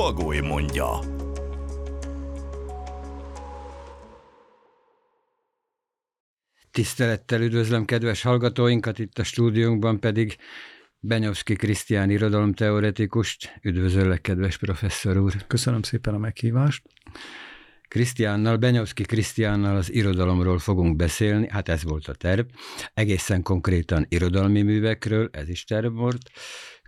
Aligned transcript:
Bagoly 0.00 0.40
mondja. 0.40 0.98
Tisztelettel 6.70 7.42
üdvözlöm 7.42 7.84
kedves 7.84 8.22
hallgatóinkat, 8.22 8.98
itt 8.98 9.18
a 9.18 9.24
stúdiónkban 9.24 10.00
pedig 10.00 10.36
Benyovszki 10.98 11.54
Krisztián 11.54 12.10
irodalomteoretikust. 12.10 13.58
Üdvözöllek, 13.62 14.20
kedves 14.20 14.58
professzor 14.58 15.16
úr! 15.16 15.46
Köszönöm 15.46 15.82
szépen 15.82 16.14
a 16.14 16.18
meghívást! 16.18 16.82
Krisztiánnal, 17.88 18.56
Benyovszki 18.56 19.02
Krisztiánnal 19.02 19.76
az 19.76 19.92
irodalomról 19.92 20.58
fogunk 20.58 20.96
beszélni, 20.96 21.48
hát 21.48 21.68
ez 21.68 21.84
volt 21.84 22.08
a 22.08 22.14
terv, 22.14 22.46
egészen 22.94 23.42
konkrétan 23.42 24.06
irodalmi 24.08 24.62
művekről, 24.62 25.28
ez 25.32 25.48
is 25.48 25.64
terv 25.64 25.92
volt, 25.94 26.30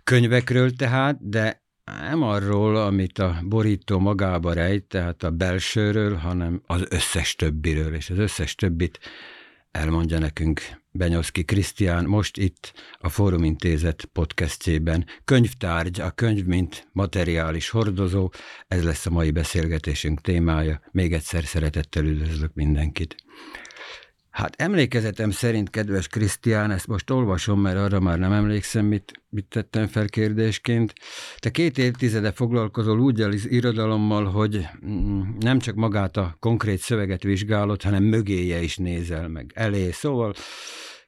könyvekről 0.03 0.71
tehát, 0.71 1.29
de 1.29 1.62
nem 1.83 2.21
arról, 2.21 2.75
amit 2.75 3.19
a 3.19 3.39
borító 3.43 3.99
magába 3.99 4.53
rejt, 4.53 4.83
tehát 4.83 5.23
a 5.23 5.31
belsőről, 5.31 6.15
hanem 6.15 6.61
az 6.65 6.85
összes 6.89 7.35
többiről, 7.35 7.95
és 7.95 8.09
az 8.09 8.17
összes 8.17 8.55
többit 8.55 8.99
elmondja 9.71 10.19
nekünk 10.19 10.61
Benyoszki 10.95 11.43
Krisztián 11.43 12.05
most 12.05 12.37
itt 12.37 12.73
a 12.99 13.09
Fórum 13.09 13.43
Intézet 13.43 14.05
podcastjében. 14.05 15.05
Könyvtárgy, 15.23 15.99
a 16.01 16.11
könyv 16.11 16.45
mint 16.45 16.87
materiális 16.91 17.69
hordozó, 17.69 18.29
ez 18.67 18.83
lesz 18.83 19.05
a 19.05 19.09
mai 19.09 19.31
beszélgetésünk 19.31 20.21
témája. 20.21 20.81
Még 20.91 21.13
egyszer 21.13 21.43
szeretettel 21.43 22.05
üdvözlök 22.05 22.53
mindenkit. 22.53 23.15
Hát 24.33 24.61
emlékezetem 24.61 25.31
szerint, 25.31 25.69
kedves 25.69 26.07
Krisztián, 26.07 26.71
ezt 26.71 26.87
most 26.87 27.09
olvasom, 27.09 27.61
mert 27.61 27.77
arra 27.77 27.99
már 27.99 28.19
nem 28.19 28.31
emlékszem, 28.31 28.85
mit, 28.85 29.11
mit 29.29 29.45
tettem 29.45 29.87
fel 29.87 30.07
kérdésként. 30.07 30.93
Te 31.37 31.49
két 31.49 31.77
évtizede 31.77 32.31
foglalkozol 32.31 32.99
úgy 32.99 33.21
az 33.21 33.49
irodalommal, 33.49 34.25
hogy 34.25 34.67
mm, 34.85 35.21
nem 35.39 35.59
csak 35.59 35.75
magát 35.75 36.17
a 36.17 36.35
konkrét 36.39 36.79
szöveget 36.79 37.23
vizsgálod, 37.23 37.81
hanem 37.81 38.03
mögéje 38.03 38.61
is 38.61 38.77
nézel 38.77 39.27
meg 39.27 39.51
elé. 39.55 39.91
Szóval 39.91 40.33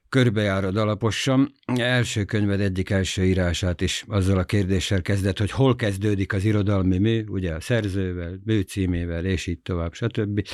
körbejárod 0.09 0.77
alaposan. 0.77 1.51
Első 1.75 2.23
könyved 2.23 2.61
egyik 2.61 2.89
első 2.89 3.23
írását 3.23 3.81
is 3.81 4.03
azzal 4.07 4.37
a 4.37 4.43
kérdéssel 4.43 5.01
kezdett, 5.01 5.37
hogy 5.37 5.51
hol 5.51 5.75
kezdődik 5.75 6.33
az 6.33 6.43
irodalmi 6.43 6.97
mű, 6.97 7.23
ugye 7.27 7.53
a 7.53 7.61
szerzővel, 7.61 8.39
bőcímével, 8.43 9.25
és 9.25 9.47
így 9.47 9.59
tovább, 9.59 9.93
stb. 9.93 10.47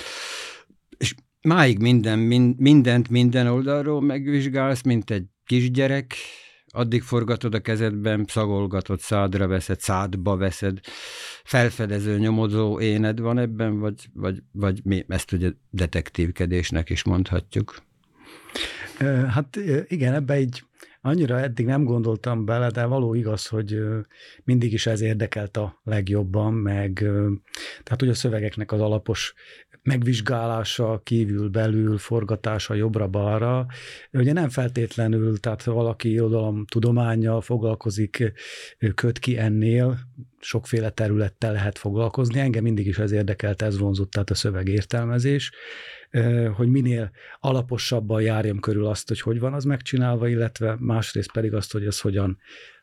Máig 1.41 1.79
minden, 1.79 2.19
mindent 2.57 3.09
minden 3.09 3.47
oldalról 3.47 4.01
megvizsgálsz, 4.01 4.81
mint 4.81 5.11
egy 5.11 5.25
kisgyerek, 5.45 6.13
addig 6.67 7.01
forgatod 7.01 7.53
a 7.53 7.59
kezedben, 7.59 8.25
szagolgatod, 8.27 8.99
szádra 8.99 9.47
veszed, 9.47 9.79
szádba 9.79 10.37
veszed, 10.37 10.79
felfedező, 11.43 12.17
nyomozó 12.17 12.79
éned 12.79 13.19
van 13.19 13.37
ebben, 13.37 13.79
vagy, 13.79 14.09
vagy, 14.13 14.43
vagy 14.51 14.79
mi? 14.83 15.05
Ezt 15.07 15.31
ugye 15.31 15.51
detektívkedésnek 15.69 16.89
is 16.89 17.03
mondhatjuk? 17.03 17.75
Hát 19.27 19.59
igen, 19.87 20.13
ebbe 20.13 20.33
egy 20.33 20.63
annyira 21.01 21.39
eddig 21.39 21.65
nem 21.65 21.83
gondoltam 21.83 22.45
bele, 22.45 22.69
de 22.69 22.85
való 22.85 23.13
igaz, 23.13 23.47
hogy 23.47 23.79
mindig 24.43 24.73
is 24.73 24.85
ez 24.87 25.01
érdekelt 25.01 25.57
a 25.57 25.81
legjobban, 25.83 26.53
meg 26.53 26.93
tehát 27.83 27.99
hogy 27.99 28.09
a 28.09 28.13
szövegeknek 28.13 28.71
az 28.71 28.81
alapos 28.81 29.33
megvizsgálása 29.83 31.01
kívül, 31.03 31.49
belül, 31.49 31.97
forgatása 31.97 32.73
jobbra-balra. 32.73 33.65
Ugye 34.11 34.33
nem 34.33 34.49
feltétlenül, 34.49 35.39
tehát 35.39 35.63
valaki 35.63 36.11
irodalom 36.11 36.65
tudományjal 36.65 37.41
foglalkozik, 37.41 38.33
köt 38.95 39.19
ki 39.19 39.37
ennél, 39.37 39.99
sokféle 40.39 40.89
területtel 40.89 41.51
lehet 41.51 41.77
foglalkozni. 41.77 42.39
Engem 42.39 42.63
mindig 42.63 42.87
is 42.87 42.97
ez 42.97 43.11
érdekelt, 43.11 43.61
ez 43.61 43.77
vonzott, 43.77 44.11
tehát 44.11 44.29
a 44.29 44.35
szövegértelmezés 44.35 45.51
hogy 46.55 46.67
minél 46.67 47.11
alaposabban 47.39 48.21
járjam 48.21 48.59
körül 48.59 48.85
azt, 48.85 49.07
hogy 49.07 49.21
hogy 49.21 49.39
van 49.39 49.53
az 49.53 49.63
megcsinálva, 49.63 50.27
illetve 50.27 50.75
másrészt 50.79 51.31
pedig 51.31 51.53
azt, 51.53 51.71
hogy 51.71 51.85
ez 51.85 51.99
hogyan 51.99 52.37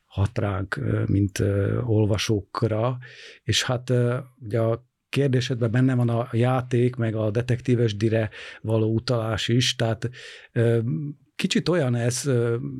hat 0.07 0.39
ránk, 0.39 0.81
mint 1.07 1.43
olvasókra, 1.85 2.99
és 3.43 3.63
hát 3.63 3.93
ugye 4.39 4.61
a 4.61 4.87
kérdésedben 5.09 5.71
benne 5.71 5.95
van 5.95 6.09
a 6.09 6.29
játék, 6.33 6.97
meg 6.97 7.15
a 7.15 7.31
detektíves 7.31 7.97
dire 7.97 8.31
való 8.61 8.95
utalás 8.95 9.49
is, 9.49 9.77
tehát 9.77 10.11
Kicsit 11.39 11.69
olyan 11.69 11.95
ez, 11.95 12.31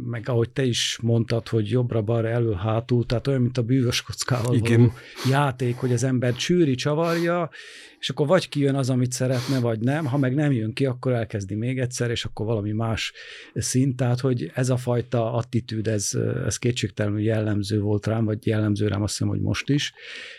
meg 0.05 0.29
ahogy 0.29 0.51
te 0.51 0.65
is 0.65 0.99
mondtad, 1.03 1.49
hogy 1.49 1.71
jobbra-balra, 1.71 2.29
elől-hátul, 2.29 3.07
tehát 3.07 3.27
olyan, 3.27 3.41
mint 3.41 3.59
a 3.59 3.63
bűvös 3.63 4.03
kockával 4.03 4.55
Igen. 4.55 4.79
való 4.79 4.93
játék, 5.31 5.77
hogy 5.77 5.93
az 5.93 6.05
ember 6.05 6.35
csűri, 6.35 6.75
csavarja, 6.75 7.51
és 7.99 8.11
akkor 8.11 8.27
vagy 8.27 8.49
kijön 8.49 8.75
az, 8.75 8.91
amit 8.91 9.13
szeretne, 9.13 9.61
vagy 9.61 9.81
nem, 9.81 10.07
ha 10.07 10.19
meg 10.19 10.35
nem 10.35 10.53
jön 10.53 10.73
ki, 10.73 10.87
akkor 10.87 11.13
elkezdi 11.13 11.55
még 11.55 11.79
egyszer, 11.79 12.11
és 12.11 12.25
akkor 12.25 12.47
valami 12.47 12.73
más 12.73 13.13
szint, 13.55 13.97
tehát 13.97 14.21
hogy 14.21 14.51
ez 14.55 14.71
a 14.71 14.77
fajta 14.77 15.33
attitűd, 15.33 15.87
ez, 15.87 16.11
ez 16.45 16.57
kétségtelenül 16.57 17.21
jellemző 17.21 17.81
volt 17.81 18.07
rám, 18.07 18.25
vagy 18.25 18.47
jellemző 18.47 18.89
rám 18.89 19.03
azt 19.03 19.13
hiszem, 19.13 19.29
hogy 19.29 19.41
most 19.41 19.69
is, 19.69 19.93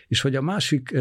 és 0.07 0.21
hogy 0.21 0.35
a 0.35 0.41
másik 0.41 0.97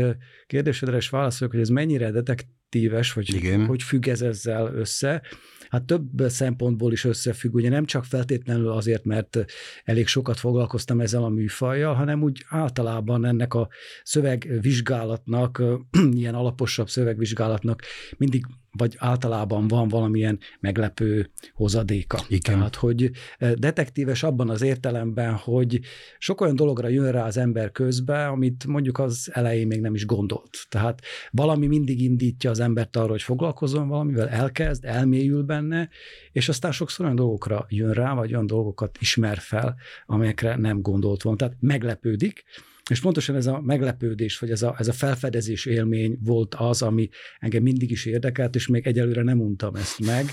kérdésedre 0.47 0.97
is 0.97 1.09
válaszolok, 1.09 1.53
hogy 1.53 1.62
ez 1.62 1.69
mennyire 1.69 2.11
detektíves, 2.11 3.12
vagy 3.12 3.35
Igen. 3.35 3.67
hogy 3.67 3.83
függ 3.83 4.09
ez 4.09 4.23
ezzel 4.23 4.75
össze, 4.75 5.23
hát 5.69 5.84
több 5.84 6.09
szempontból 6.27 6.93
is 6.93 7.05
összefügg, 7.05 7.55
ugye 7.55 7.69
nem 7.69 7.84
csak 7.84 8.05
feltétlenül 8.05 8.71
azért, 8.71 9.05
mert 9.05 9.45
elég 9.84 10.06
sokat 10.06 10.39
foglalkoztam 10.39 11.01
ezzel 11.01 11.25
a 11.25 11.29
műfajjal, 11.29 11.95
hanem 11.95 12.23
úgy 12.23 12.45
általában 12.49 13.25
ennek 13.25 13.55
a 13.55 13.69
szövegvizsgálatnak, 14.03 15.62
ilyen 16.21 16.34
alaposabb 16.34 16.89
szövegvizsgálatnak 16.89 17.83
mindig 18.17 18.47
vagy 18.78 18.94
általában 18.99 19.69
van 19.69 19.89
valamilyen 19.89 20.39
meglepő 20.61 21.31
hozadéka. 21.53 22.19
Igen. 22.28 22.56
Tehát, 22.56 22.75
hogy 22.75 23.11
detektíves 23.55 24.22
abban 24.22 24.50
az 24.50 24.62
értelemben, 24.62 25.34
hogy 25.34 25.81
sok 26.19 26.41
olyan 26.41 26.56
dologra 26.56 26.88
jön 26.88 27.12
rá 27.12 27.25
az 27.25 27.37
ember 27.37 27.72
közbe, 27.72 28.27
amit 28.27 28.67
mondjuk 28.67 28.99
az 28.99 29.31
elején 29.33 29.67
még 29.67 29.81
nem 29.81 29.94
is 29.94 30.06
gondolt. 30.06 30.59
Tehát 30.69 31.00
valami 31.31 31.67
mindig 31.67 32.03
indítja 32.03 32.50
az 32.50 32.61
embert 32.61 32.97
arra, 32.97 33.11
hogy 33.11 33.22
foglalkozzon 33.22 33.88
valamivel, 33.88 34.28
elkezd, 34.28 34.84
elmélyül 34.84 35.43
benne, 35.43 35.88
és 36.33 36.49
aztán 36.49 36.72
sokszor 36.72 37.05
olyan 37.05 37.17
dolgokra 37.17 37.67
jön 37.69 37.93
rá, 37.93 38.15
vagy 38.15 38.33
olyan 38.33 38.47
dolgokat 38.47 38.97
ismer 39.00 39.38
fel, 39.38 39.77
amelyekre 40.06 40.56
nem 40.56 40.81
gondolt 40.83 41.22
volna. 41.22 41.38
Tehát 41.38 41.56
meglepődik, 41.61 42.44
és 42.88 43.00
pontosan 43.00 43.37
ez 43.37 43.47
a 43.47 43.60
meglepődés, 43.60 44.38
vagy 44.38 44.50
ez 44.50 44.62
a, 44.62 44.75
ez 44.78 44.88
a 44.88 44.93
felfedezés 44.93 45.66
élmény 45.66 46.19
volt 46.25 46.54
az, 46.54 46.82
ami 46.82 47.09
engem 47.38 47.62
mindig 47.62 47.91
is 47.91 48.04
érdekelt, 48.04 48.54
és 48.54 48.66
még 48.66 48.87
egyelőre 48.87 49.22
nem 49.22 49.41
untam 49.41 49.75
ezt 49.75 49.99
meg. 49.99 50.26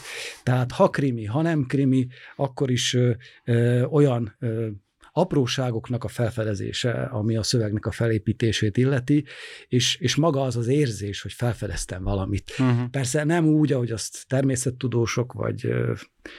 Tehát 0.43 0.71
ha 0.71 0.89
krimi, 0.89 1.25
ha 1.25 1.41
nem 1.41 1.65
krimi, 1.65 2.07
akkor 2.35 2.71
is 2.71 2.93
ö, 2.93 3.11
ö, 3.43 3.83
olyan 3.83 4.35
ö, 4.39 4.67
apróságoknak 5.11 6.03
a 6.03 6.07
felfedezése, 6.07 6.91
ami 6.91 7.35
a 7.35 7.43
szövegnek 7.43 7.85
a 7.85 7.91
felépítését 7.91 8.77
illeti, 8.77 9.25
és, 9.67 9.97
és 9.99 10.15
maga 10.15 10.41
az 10.41 10.57
az 10.57 10.67
érzés, 10.67 11.21
hogy 11.21 11.33
felfedeztem 11.33 12.03
valamit. 12.03 12.51
Uh-huh. 12.59 12.89
Persze 12.89 13.23
nem 13.23 13.45
úgy, 13.45 13.71
ahogy 13.71 13.91
azt 13.91 14.25
természettudósok 14.27 15.33
vagy 15.33 15.73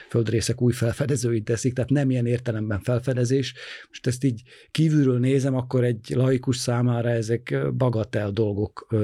földrészek 0.09 0.61
új 0.61 0.73
felfedezőit 0.73 1.43
teszik, 1.43 1.73
tehát 1.73 1.89
nem 1.89 2.09
ilyen 2.09 2.25
értelemben 2.25 2.79
felfedezés. 2.79 3.53
Most 3.87 4.07
ezt 4.07 4.23
így 4.23 4.41
kívülről 4.71 5.19
nézem, 5.19 5.55
akkor 5.55 5.83
egy 5.83 6.11
laikus 6.15 6.57
számára 6.57 7.09
ezek 7.09 7.55
bagatel 7.77 8.31
dolgok, 8.31 8.95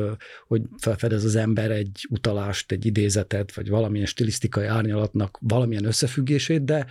hogy 0.48 0.62
felfedez 0.78 1.24
az 1.24 1.36
ember 1.36 1.72
egy 1.72 2.08
utalást, 2.10 2.72
egy 2.72 2.86
idézetet, 2.86 3.56
vagy 3.56 3.70
valamilyen 3.70 4.08
stilisztikai 4.08 4.66
árnyalatnak 4.66 5.38
valamilyen 5.42 5.86
összefüggését, 5.86 6.66
de 6.66 6.86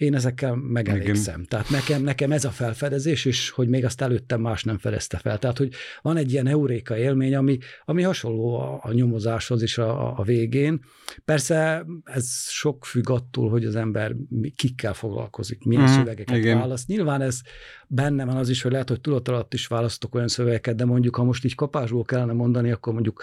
én 0.00 0.14
ezekkel 0.14 0.54
megelégszem. 0.54 1.34
Igen. 1.34 1.46
Tehát 1.48 1.70
nekem, 1.70 2.02
nekem 2.02 2.32
ez 2.32 2.44
a 2.44 2.50
felfedezés, 2.50 3.24
és 3.24 3.50
hogy 3.50 3.68
még 3.68 3.84
azt 3.84 4.00
előttem 4.00 4.40
más 4.40 4.64
nem 4.64 4.78
fedezte 4.78 5.18
fel. 5.18 5.38
Tehát, 5.38 5.58
hogy 5.58 5.72
van 6.02 6.16
egy 6.16 6.32
ilyen 6.32 6.46
euréka 6.46 6.96
élmény, 6.96 7.34
ami, 7.34 7.58
ami 7.84 8.02
hasonló 8.02 8.54
a, 8.60 8.80
a 8.82 8.92
nyomozáshoz 8.92 9.62
is 9.62 9.78
a, 9.78 10.18
a 10.18 10.22
végén. 10.22 10.80
Persze 11.24 11.86
ez 12.04 12.26
sok 12.48 12.84
függ 12.84 13.10
attól, 13.10 13.29
hogy 13.36 13.64
az 13.64 13.76
ember 13.76 14.16
kikkel 14.56 14.94
foglalkozik, 14.94 15.64
milyen 15.64 15.82
mm, 15.82 15.86
szövegeket 15.86 16.36
igen. 16.36 16.58
választ. 16.58 16.88
Nyilván 16.88 17.20
ez 17.20 17.40
benne 17.86 18.24
van 18.24 18.36
az 18.36 18.48
is, 18.48 18.62
hogy 18.62 18.72
lehet, 18.72 18.88
hogy 18.88 19.00
tudat 19.00 19.54
is 19.54 19.66
választok 19.66 20.14
olyan 20.14 20.28
szövegeket, 20.28 20.76
de 20.76 20.84
mondjuk, 20.84 21.16
ha 21.16 21.24
most 21.24 21.44
így 21.44 21.54
kapásból 21.54 22.04
kellene 22.04 22.32
mondani, 22.32 22.70
akkor 22.70 22.92
mondjuk 22.92 23.22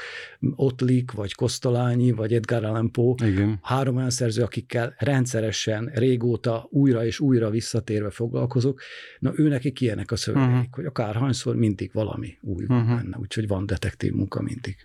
Ottlik, 0.55 1.11
vagy 1.11 1.33
Kosztolányi, 1.33 2.11
vagy 2.11 2.33
Edgar 2.33 2.63
Allan 2.63 2.91
Poe, 2.91 3.27
igen. 3.27 3.59
három 3.61 3.95
olyan 3.95 4.09
szerző, 4.09 4.43
akikkel 4.43 4.95
rendszeresen, 4.97 5.91
régóta, 5.93 6.67
újra 6.69 7.05
és 7.05 7.19
újra 7.19 7.49
visszatérve 7.49 8.09
foglalkozok, 8.09 8.81
na 9.19 9.31
ő 9.35 9.47
neki 9.47 9.73
ilyenek 9.79 10.11
a 10.11 10.15
szövegeik, 10.15 10.51
uh-huh. 10.51 10.75
hogy 10.75 10.85
akárhányszor 10.85 11.55
mindig 11.55 11.89
valami 11.93 12.37
új 12.41 12.63
uh-huh. 12.63 12.87
van 12.87 12.95
benne, 12.95 13.17
úgyhogy 13.17 13.47
van 13.47 13.65
detektív 13.65 14.13
munka 14.13 14.41
mindig. 14.41 14.75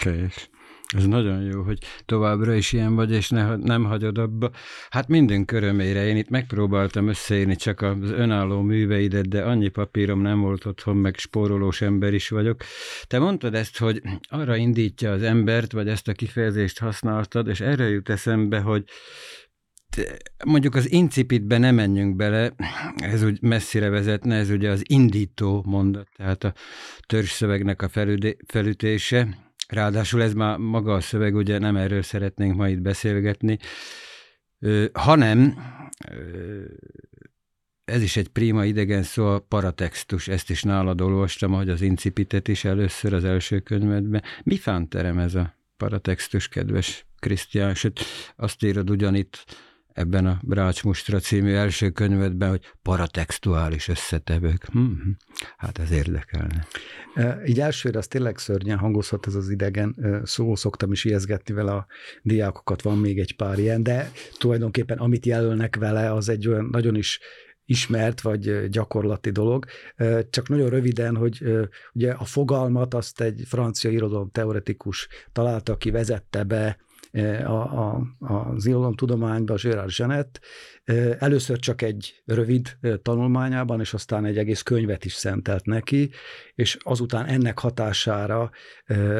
Kész. 0.00 0.50
Ez 0.92 1.06
nagyon 1.06 1.42
jó, 1.42 1.62
hogy 1.62 1.78
továbbra 2.04 2.54
is 2.54 2.72
ilyen 2.72 2.94
vagy, 2.94 3.12
és 3.12 3.28
ne, 3.28 3.56
nem 3.56 3.84
hagyod 3.84 4.18
abba. 4.18 4.50
Hát 4.90 5.08
minden 5.08 5.44
körömére 5.44 6.06
én 6.06 6.16
itt 6.16 6.28
megpróbáltam 6.28 7.08
összeírni 7.08 7.56
csak 7.56 7.80
az 7.80 8.10
önálló 8.10 8.60
műveidet, 8.60 9.28
de 9.28 9.42
annyi 9.42 9.68
papírom 9.68 10.20
nem 10.20 10.40
volt 10.40 10.64
otthon, 10.64 10.96
meg 10.96 11.16
spórolós 11.16 11.80
ember 11.80 12.14
is 12.14 12.28
vagyok. 12.28 12.62
Te 13.06 13.18
mondtad 13.18 13.54
ezt, 13.54 13.78
hogy 13.78 14.02
arra 14.28 14.56
indítja 14.56 15.12
az 15.12 15.22
embert, 15.22 15.72
vagy 15.72 15.88
ezt 15.88 16.08
a 16.08 16.12
kifejezést 16.12 16.78
használtad, 16.78 17.48
és 17.48 17.60
erre 17.60 17.88
jut 17.88 18.08
eszembe, 18.08 18.60
hogy 18.60 18.84
mondjuk 20.44 20.74
az 20.74 20.92
incipitbe 20.92 21.58
nem 21.58 21.74
menjünk 21.74 22.16
bele, 22.16 22.52
ez 22.96 23.22
úgy 23.22 23.42
messzire 23.42 23.88
vezetne, 23.88 24.36
ez 24.36 24.50
ugye 24.50 24.70
az 24.70 24.82
indító 24.86 25.64
mondat, 25.66 26.08
tehát 26.16 26.44
a 26.44 26.54
törzszövegnek 27.06 27.82
a 27.82 27.88
felütése, 28.46 29.28
Ráadásul 29.72 30.22
ez 30.22 30.32
már 30.32 30.56
maga 30.58 30.94
a 30.94 31.00
szöveg, 31.00 31.34
ugye 31.34 31.58
nem 31.58 31.76
erről 31.76 32.02
szeretnénk 32.02 32.56
ma 32.56 32.68
itt 32.68 32.80
beszélgetni, 32.80 33.58
hanem 34.92 35.54
ez 37.84 38.02
is 38.02 38.16
egy 38.16 38.28
prima 38.28 38.64
idegen 38.64 39.02
szó, 39.02 39.26
a 39.26 39.38
paratextus, 39.38 40.28
ezt 40.28 40.50
is 40.50 40.62
nálad 40.62 41.00
olvastam, 41.00 41.52
hogy 41.52 41.68
az 41.68 41.80
incipitet 41.80 42.48
is 42.48 42.64
először 42.64 43.12
az 43.12 43.24
első 43.24 43.60
könyvedben. 43.60 44.22
Mi 44.42 44.56
fánterem 44.56 45.18
ez 45.18 45.34
a 45.34 45.56
paratextus, 45.76 46.48
kedves 46.48 47.06
Krisztián? 47.18 47.74
Sőt, 47.74 48.00
azt 48.36 48.64
írod 48.64 48.90
ugyanitt, 48.90 49.44
ebben 49.94 50.26
a 50.26 50.38
Brács 50.42 50.84
Mustra 50.84 51.18
című 51.18 51.54
első 51.54 51.90
könyvedben, 51.90 52.48
hogy 52.48 52.72
paratextuális 52.82 53.88
összetevők. 53.88 54.64
Hm, 54.72 54.92
hát 55.56 55.78
ez 55.78 55.90
érdekelne. 55.90 56.66
Így 57.46 57.60
elsőre 57.60 57.98
az 57.98 58.06
tényleg 58.06 58.38
szörnyen 58.38 58.78
hangozhat 58.78 59.26
ez 59.26 59.34
az 59.34 59.50
idegen 59.50 59.96
szó, 60.24 60.54
szoktam 60.54 60.92
is 60.92 61.04
ijeszgetni 61.04 61.54
vele 61.54 61.72
a 61.72 61.86
diákokat, 62.22 62.82
van 62.82 62.98
még 62.98 63.18
egy 63.18 63.36
pár 63.36 63.58
ilyen, 63.58 63.82
de 63.82 64.12
tulajdonképpen 64.38 64.98
amit 64.98 65.26
jelölnek 65.26 65.76
vele, 65.76 66.12
az 66.12 66.28
egy 66.28 66.48
olyan 66.48 66.68
nagyon 66.70 66.96
is 66.96 67.20
ismert 67.64 68.20
vagy 68.20 68.68
gyakorlati 68.68 69.30
dolog. 69.30 69.64
Csak 70.30 70.48
nagyon 70.48 70.68
röviden, 70.68 71.16
hogy 71.16 71.42
ugye 71.92 72.12
a 72.12 72.24
fogalmat 72.24 72.94
azt 72.94 73.20
egy 73.20 73.42
francia 73.46 73.90
irodalom 73.90 74.30
teoretikus 74.30 75.08
találta, 75.32 75.72
aki 75.72 75.90
vezette 75.90 76.44
be 76.44 76.78
a, 77.44 77.52
a, 77.52 78.02
az 78.18 78.66
irodalomtudományban, 78.66 79.56
Gérard 79.56 79.90
Zsenet, 79.90 80.40
Először 81.18 81.58
csak 81.58 81.82
egy 81.82 82.22
rövid 82.24 82.78
tanulmányában, 83.02 83.80
és 83.80 83.94
aztán 83.94 84.24
egy 84.24 84.38
egész 84.38 84.62
könyvet 84.62 85.04
is 85.04 85.12
szentelt 85.12 85.66
neki, 85.66 86.10
és 86.54 86.78
azután 86.80 87.26
ennek 87.26 87.58
hatására 87.58 88.50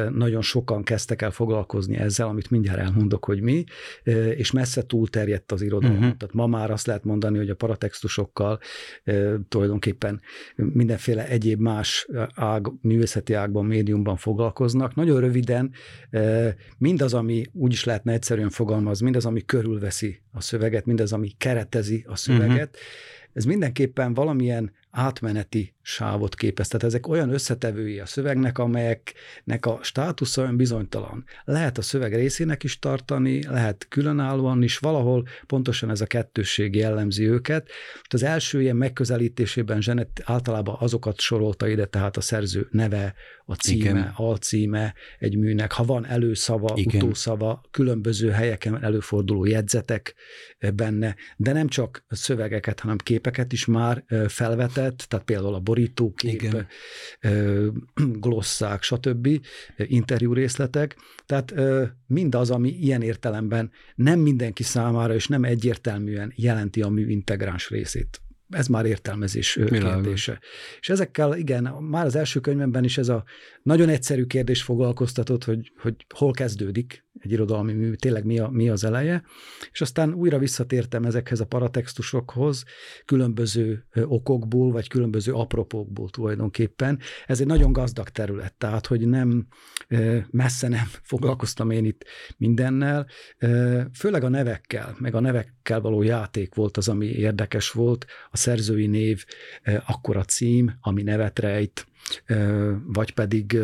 nagyon 0.09 0.41
sokan 0.41 0.83
kezdtek 0.83 1.21
el 1.21 1.31
foglalkozni 1.31 1.97
ezzel, 1.97 2.27
amit 2.27 2.49
mindjárt 2.49 2.79
elmondok, 2.79 3.25
hogy 3.25 3.41
mi, 3.41 3.63
és 4.35 4.51
messze 4.51 4.85
túlterjedt 4.85 5.51
az 5.51 5.61
irodalom. 5.61 5.97
Uh-huh. 5.97 6.17
Tehát 6.17 6.33
ma 6.33 6.47
már 6.47 6.71
azt 6.71 6.87
lehet 6.87 7.03
mondani, 7.03 7.37
hogy 7.37 7.49
a 7.49 7.55
paratextusokkal 7.55 8.59
tulajdonképpen 9.47 10.21
mindenféle 10.55 11.27
egyéb 11.27 11.59
más 11.59 12.07
ág, 12.35 12.67
művészeti 12.81 13.33
ágban, 13.33 13.65
médiumban 13.65 14.17
foglalkoznak. 14.17 14.95
Nagyon 14.95 15.19
röviden 15.19 15.71
mindaz, 16.77 17.13
ami 17.13 17.45
úgy 17.51 17.71
is 17.71 17.83
lehetne 17.83 18.13
egyszerűen 18.13 18.49
fogalmazni, 18.49 19.03
mindaz, 19.03 19.25
ami 19.25 19.45
körülveszi 19.45 20.21
a 20.33 20.41
szöveget, 20.41 20.85
mindaz, 20.85 21.13
ami 21.13 21.29
keretezi 21.37 22.05
a 22.07 22.15
szöveget, 22.15 22.75
uh-huh. 22.75 23.22
Ez 23.33 23.45
mindenképpen 23.45 24.13
valamilyen 24.13 24.71
átmeneti 24.93 25.73
sávot 25.81 26.35
képez. 26.35 26.67
Tehát 26.67 26.85
ezek 26.85 27.07
olyan 27.07 27.29
összetevői 27.29 27.99
a 27.99 28.05
szövegnek, 28.05 28.57
amelyeknek 28.57 29.65
a 29.65 29.79
státusza 29.81 30.41
olyan 30.41 30.57
bizonytalan. 30.57 31.25
Lehet 31.43 31.77
a 31.77 31.81
szöveg 31.81 32.15
részének 32.15 32.63
is 32.63 32.79
tartani, 32.79 33.43
lehet 33.43 33.85
különállóan 33.89 34.63
is, 34.63 34.77
valahol 34.77 35.27
pontosan 35.47 35.89
ez 35.89 36.01
a 36.01 36.05
kettősség 36.05 36.75
jellemzi 36.75 37.27
őket. 37.27 37.69
Az 38.03 38.23
első 38.23 38.61
ilyen 38.61 38.75
megközelítésében 38.75 39.81
Zsenet 39.81 40.21
általában 40.23 40.75
azokat 40.79 41.19
sorolta 41.19 41.67
ide, 41.67 41.85
tehát 41.85 42.17
a 42.17 42.21
szerző 42.21 42.67
neve, 42.71 43.13
a 43.45 43.53
címe, 43.53 43.89
Igen. 43.89 44.11
alcíme 44.15 44.93
egy 45.19 45.37
műnek, 45.37 45.71
ha 45.71 45.83
van 45.83 46.05
előszava, 46.05 46.73
Igen. 46.75 47.01
utószava, 47.01 47.61
különböző 47.71 48.29
helyeken 48.29 48.83
előforduló 48.83 49.45
jegyzetek 49.45 50.15
benne, 50.75 51.15
de 51.37 51.51
nem 51.53 51.67
csak 51.67 52.05
szövegeket, 52.09 52.79
hanem 52.79 52.97
képeket 53.23 53.53
is 53.53 53.65
már 53.65 54.03
felvetett, 54.27 54.97
tehát 54.97 55.25
például 55.25 55.53
a 55.53 55.59
borítókép, 55.59 56.41
Igen. 56.41 56.67
glosszák, 58.19 58.81
stb., 58.81 59.27
interjú 59.77 60.33
részletek. 60.33 60.95
Tehát 61.25 61.53
mindaz, 62.07 62.49
ami 62.49 62.69
ilyen 62.69 63.01
értelemben 63.01 63.71
nem 63.95 64.19
mindenki 64.19 64.63
számára 64.63 65.13
és 65.13 65.27
nem 65.27 65.43
egyértelműen 65.43 66.33
jelenti 66.35 66.81
a 66.81 66.89
mű 66.89 67.07
integráns 67.07 67.69
részét 67.69 68.21
ez 68.53 68.67
már 68.67 68.85
értelmezés 68.85 69.55
Milán. 69.55 69.93
kérdése. 69.93 70.39
És 70.79 70.89
ezekkel, 70.89 71.37
igen, 71.37 71.63
már 71.63 72.05
az 72.05 72.15
első 72.15 72.39
könyvemben 72.39 72.83
is 72.83 72.97
ez 72.97 73.09
a 73.09 73.23
nagyon 73.63 73.89
egyszerű 73.89 74.25
kérdés 74.25 74.61
foglalkoztatott, 74.61 75.43
hogy, 75.43 75.71
hogy 75.77 75.95
hol 76.15 76.31
kezdődik 76.31 77.03
egy 77.19 77.31
irodalmi 77.31 77.73
mű, 77.73 77.93
tényleg 77.93 78.25
mi, 78.25 78.39
a, 78.39 78.49
mi 78.49 78.69
az 78.69 78.83
eleje, 78.83 79.23
és 79.71 79.81
aztán 79.81 80.13
újra 80.13 80.37
visszatértem 80.37 81.03
ezekhez 81.03 81.39
a 81.39 81.45
paratextusokhoz, 81.45 82.63
különböző 83.05 83.85
okokból, 83.93 84.71
vagy 84.71 84.87
különböző 84.87 85.33
apropókból 85.33 86.09
tulajdonképpen. 86.09 86.99
Ez 87.25 87.39
egy 87.39 87.47
nagyon 87.47 87.71
gazdag 87.71 88.09
terület, 88.09 88.53
tehát, 88.53 88.87
hogy 88.87 89.07
nem 89.07 89.47
messze 90.29 90.67
nem 90.67 90.87
foglalkoztam 91.11 91.69
én 91.69 91.85
itt 91.85 92.05
mindennel, 92.37 93.07
főleg 93.93 94.23
a 94.23 94.29
nevekkel, 94.29 94.95
meg 94.99 95.15
a 95.15 95.19
nevekkel 95.19 95.81
való 95.81 96.01
játék 96.01 96.55
volt 96.55 96.77
az, 96.77 96.87
ami 96.87 97.05
érdekes 97.05 97.71
volt, 97.71 98.05
a 98.31 98.37
szerzői 98.43 98.87
név, 98.87 99.25
akkor 99.85 100.17
a 100.17 100.23
cím, 100.23 100.77
ami 100.81 101.03
nevet 101.03 101.39
rejt, 101.39 101.87
vagy 102.85 103.13
pedig 103.13 103.57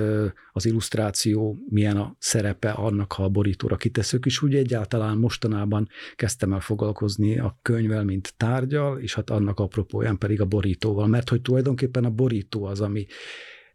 az 0.51 0.65
illusztráció 0.65 1.57
milyen 1.69 1.98
a 1.98 2.15
szerepe 2.19 2.71
annak, 2.71 3.13
ha 3.13 3.24
a 3.24 3.29
borítóra 3.29 3.75
kiteszük, 3.75 4.25
és 4.25 4.41
úgy 4.41 4.55
egyáltalán 4.55 5.17
mostanában 5.17 5.89
kezdtem 6.15 6.53
el 6.53 6.59
foglalkozni 6.59 7.39
a 7.39 7.59
könyvvel, 7.62 8.03
mint 8.03 8.33
tárgyal, 8.38 9.00
és 9.00 9.15
hát 9.15 9.29
annak 9.29 9.59
apropóján 9.59 10.17
pedig 10.17 10.41
a 10.41 10.45
borítóval, 10.45 11.07
mert 11.07 11.29
hogy 11.29 11.41
tulajdonképpen 11.41 12.05
a 12.05 12.09
borító 12.09 12.65
az, 12.65 12.81
ami 12.81 13.05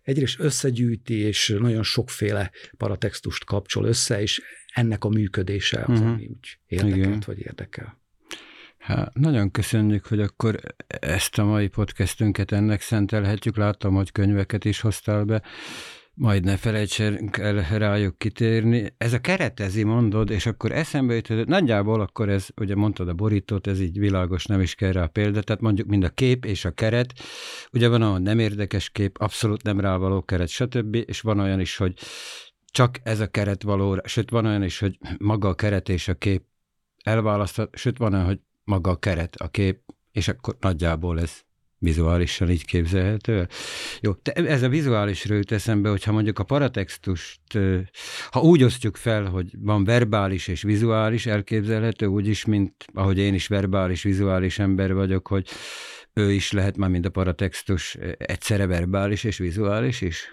egyrészt 0.03 0.41
összegyűjti, 0.41 1.15
és 1.15 1.57
nagyon 1.59 1.83
sokféle 1.83 2.51
paratextust 2.77 3.45
kapcsol 3.45 3.85
össze, 3.85 4.21
és 4.21 4.43
ennek 4.75 5.05
a 5.05 5.09
működése 5.09 5.85
az, 5.87 5.99
uh-huh. 5.99 6.13
ami 6.13 6.27
úgy 6.27 6.59
érdekelt, 6.67 7.25
vagy 7.25 7.39
érdekel. 7.39 8.03
Hát, 8.85 9.15
nagyon 9.15 9.51
köszönjük, 9.51 10.07
hogy 10.07 10.21
akkor 10.21 10.61
ezt 10.87 11.39
a 11.39 11.45
mai 11.45 11.69
podcastünket 11.69 12.53
ennek 12.53 12.81
szentelhetjük. 12.81 13.57
Láttam, 13.57 13.95
hogy 13.95 14.13
könyveket 14.13 14.65
is 14.65 14.81
hoztál 14.81 15.25
be. 15.25 15.43
Majd 16.15 16.45
ne 16.45 16.57
felejtsünk 16.57 17.37
el 17.37 17.79
rájuk 17.79 18.19
kitérni. 18.19 18.95
Ez 18.99 19.13
a 19.13 19.21
keretezi, 19.21 19.83
mondod, 19.83 20.31
és 20.31 20.47
akkor 20.47 20.73
eszembe 20.73 21.15
jutott, 21.15 21.47
nagyjából 21.47 22.01
akkor 22.01 22.29
ez, 22.29 22.49
ugye 22.61 22.75
mondtad 22.75 23.09
a 23.09 23.15
borítót, 23.15 23.67
ez 23.67 23.81
így 23.81 23.99
világos, 23.99 24.45
nem 24.45 24.61
is 24.61 24.75
kell 24.75 24.93
rá 24.93 25.07
példa, 25.07 25.43
tehát 25.43 25.63
mondjuk 25.63 25.89
mind 25.89 26.05
a 26.05 26.09
kép 26.09 26.45
és 26.45 26.65
a 26.65 26.71
keret, 26.71 27.13
ugye 27.73 27.89
van 27.89 28.03
olyan 28.03 28.23
nem 28.23 28.39
érdekes 28.39 28.91
kép, 28.91 29.17
abszolút 29.19 29.63
nem 29.63 29.81
rávaló 29.81 30.23
keret, 30.23 30.49
stb., 30.49 30.95
és 30.95 31.21
van 31.21 31.39
olyan 31.39 31.61
is, 31.61 31.77
hogy 31.77 31.95
csak 32.71 32.99
ez 33.03 33.21
a 33.21 33.27
keret 33.31 33.63
való, 33.63 34.01
sőt 34.05 34.31
van 34.31 34.47
olyan 34.47 34.63
is, 34.63 34.79
hogy 34.79 34.99
maga 35.19 35.49
a 35.49 35.55
keret 35.55 35.89
és 35.89 36.09
a 36.09 36.15
kép 36.15 36.43
elválaszthat, 37.03 37.77
sőt 37.77 37.99
van 37.99 38.13
olyan, 38.13 38.27
hogy 38.27 38.41
maga 38.65 38.91
a 38.91 38.97
keret, 38.97 39.37
a 39.37 39.49
kép, 39.49 39.81
és 40.13 40.29
akkor 40.29 40.57
nagyjából 40.61 41.21
ez 41.21 41.43
vizuálisan 41.79 42.51
így 42.51 42.65
képzelhető. 42.65 43.49
Jó, 44.01 44.13
te 44.13 44.33
ez 44.33 44.63
a 44.63 44.69
vizuális 44.69 45.25
jut 45.25 45.53
eszembe, 45.53 45.89
hogyha 45.89 46.13
mondjuk 46.13 46.39
a 46.39 46.45
paratextust, 46.45 47.41
ha 48.31 48.41
úgy 48.41 48.63
osztjuk 48.63 48.97
fel, 48.97 49.25
hogy 49.25 49.51
van 49.59 49.85
verbális 49.85 50.49
és 50.49 50.63
vizuális, 50.63 51.27
elképzelhető 51.27 52.07
úgy 52.07 52.27
is, 52.27 52.45
mint 52.45 52.85
ahogy 52.93 53.19
én 53.19 53.35
is 53.35 53.47
verbális, 53.47 54.03
vizuális 54.03 54.59
ember 54.59 54.95
vagyok, 54.95 55.29
hogy 55.29 55.49
ő 56.13 56.33
is 56.33 56.53
lehet 56.53 56.77
már, 56.77 56.91
mint 56.91 57.07
a 57.07 57.11
paratextus, 57.11 57.95
egyszerre 58.19 58.67
verbális 58.67 59.25
és 59.25 59.39
vizuális 59.39 60.01
is? 60.01 60.31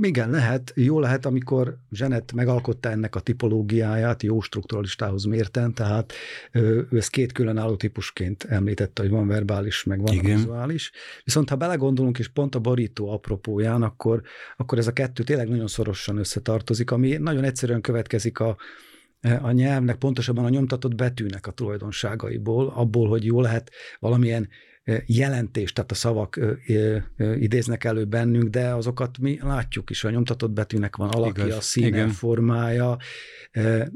Igen, 0.00 0.30
lehet. 0.30 0.72
Jó 0.74 1.00
lehet, 1.00 1.26
amikor 1.26 1.78
Zsenet 1.90 2.32
megalkotta 2.32 2.90
ennek 2.90 3.14
a 3.14 3.20
tipológiáját, 3.20 4.22
jó 4.22 4.40
strukturalistához 4.40 5.24
mérten, 5.24 5.74
tehát 5.74 6.12
ő 6.52 6.88
ezt 6.92 7.10
két 7.10 7.32
különálló 7.32 7.76
típusként 7.76 8.44
említette, 8.44 9.02
hogy 9.02 9.10
van 9.10 9.26
verbális, 9.26 9.84
meg 9.84 10.00
van 10.00 10.14
Igen. 10.14 10.36
vizuális. 10.36 10.92
Viszont 11.24 11.48
ha 11.48 11.56
belegondolunk, 11.56 12.18
és 12.18 12.28
pont 12.28 12.54
a 12.54 12.58
borító 12.58 13.10
apropóján, 13.10 13.82
akkor, 13.82 14.22
akkor 14.56 14.78
ez 14.78 14.86
a 14.86 14.92
kettő 14.92 15.22
tényleg 15.22 15.48
nagyon 15.48 15.68
szorosan 15.68 16.16
összetartozik, 16.16 16.90
ami 16.90 17.16
nagyon 17.16 17.44
egyszerűen 17.44 17.80
következik 17.80 18.40
a, 18.40 18.56
a 19.40 19.50
nyelvnek, 19.50 19.96
pontosabban 19.96 20.44
a 20.44 20.48
nyomtatott 20.48 20.94
betűnek 20.94 21.46
a 21.46 21.50
tulajdonságaiból, 21.50 22.72
abból, 22.74 23.08
hogy 23.08 23.24
jó 23.24 23.40
lehet 23.40 23.70
valamilyen 23.98 24.48
jelentést, 25.06 25.74
tehát 25.74 25.90
a 25.90 25.94
szavak 25.94 26.40
idéznek 27.38 27.84
elő 27.84 28.04
bennünk, 28.04 28.48
de 28.48 28.74
azokat 28.74 29.18
mi 29.18 29.38
látjuk 29.42 29.90
is, 29.90 30.04
a 30.04 30.10
nyomtatott 30.10 30.50
betűnek 30.50 30.96
van 30.96 31.08
alakja, 31.08 31.46
Igaz. 31.46 31.64
színe, 31.64 31.86
Igen. 31.86 32.08
formája, 32.08 32.96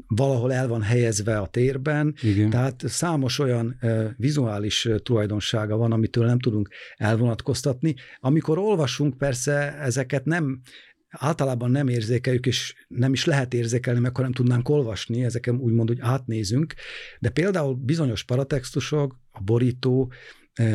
valahol 0.07 0.53
el 0.53 0.67
van 0.67 0.81
helyezve 0.81 1.39
a 1.39 1.47
térben, 1.47 2.15
Igen. 2.21 2.49
tehát 2.49 2.83
számos 2.85 3.39
olyan 3.39 3.79
vizuális 4.17 4.89
tulajdonsága 5.03 5.77
van, 5.77 5.91
amitől 5.91 6.25
nem 6.25 6.39
tudunk 6.39 6.69
elvonatkoztatni. 6.95 7.95
Amikor 8.19 8.57
olvasunk, 8.57 9.17
persze 9.17 9.77
ezeket 9.77 10.25
nem 10.25 10.61
általában 11.09 11.71
nem 11.71 11.87
érzékeljük, 11.87 12.45
és 12.45 12.75
nem 12.87 13.13
is 13.13 13.25
lehet 13.25 13.53
érzékelni, 13.53 13.99
mert 13.99 14.11
akkor 14.11 14.23
nem 14.23 14.33
tudnánk 14.33 14.69
olvasni, 14.69 15.23
ezeken 15.23 15.55
úgymond, 15.55 15.87
hogy 15.87 15.99
átnézünk, 16.01 16.73
de 17.19 17.29
például 17.29 17.75
bizonyos 17.75 18.23
paratextusok, 18.23 19.19
a 19.31 19.41
borító, 19.41 20.11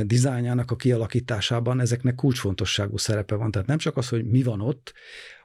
dizájnjának 0.03 0.71
a 0.71 0.77
kialakításában 0.77 1.81
ezeknek 1.81 2.15
kulcsfontosságú 2.15 2.97
szerepe 2.97 3.35
van. 3.35 3.51
Tehát 3.51 3.69
nem 3.69 3.79
csak 3.79 3.97
az, 3.97 4.09
hogy 4.09 4.25
mi 4.25 4.43
van 4.43 4.61
ott, 4.61 4.93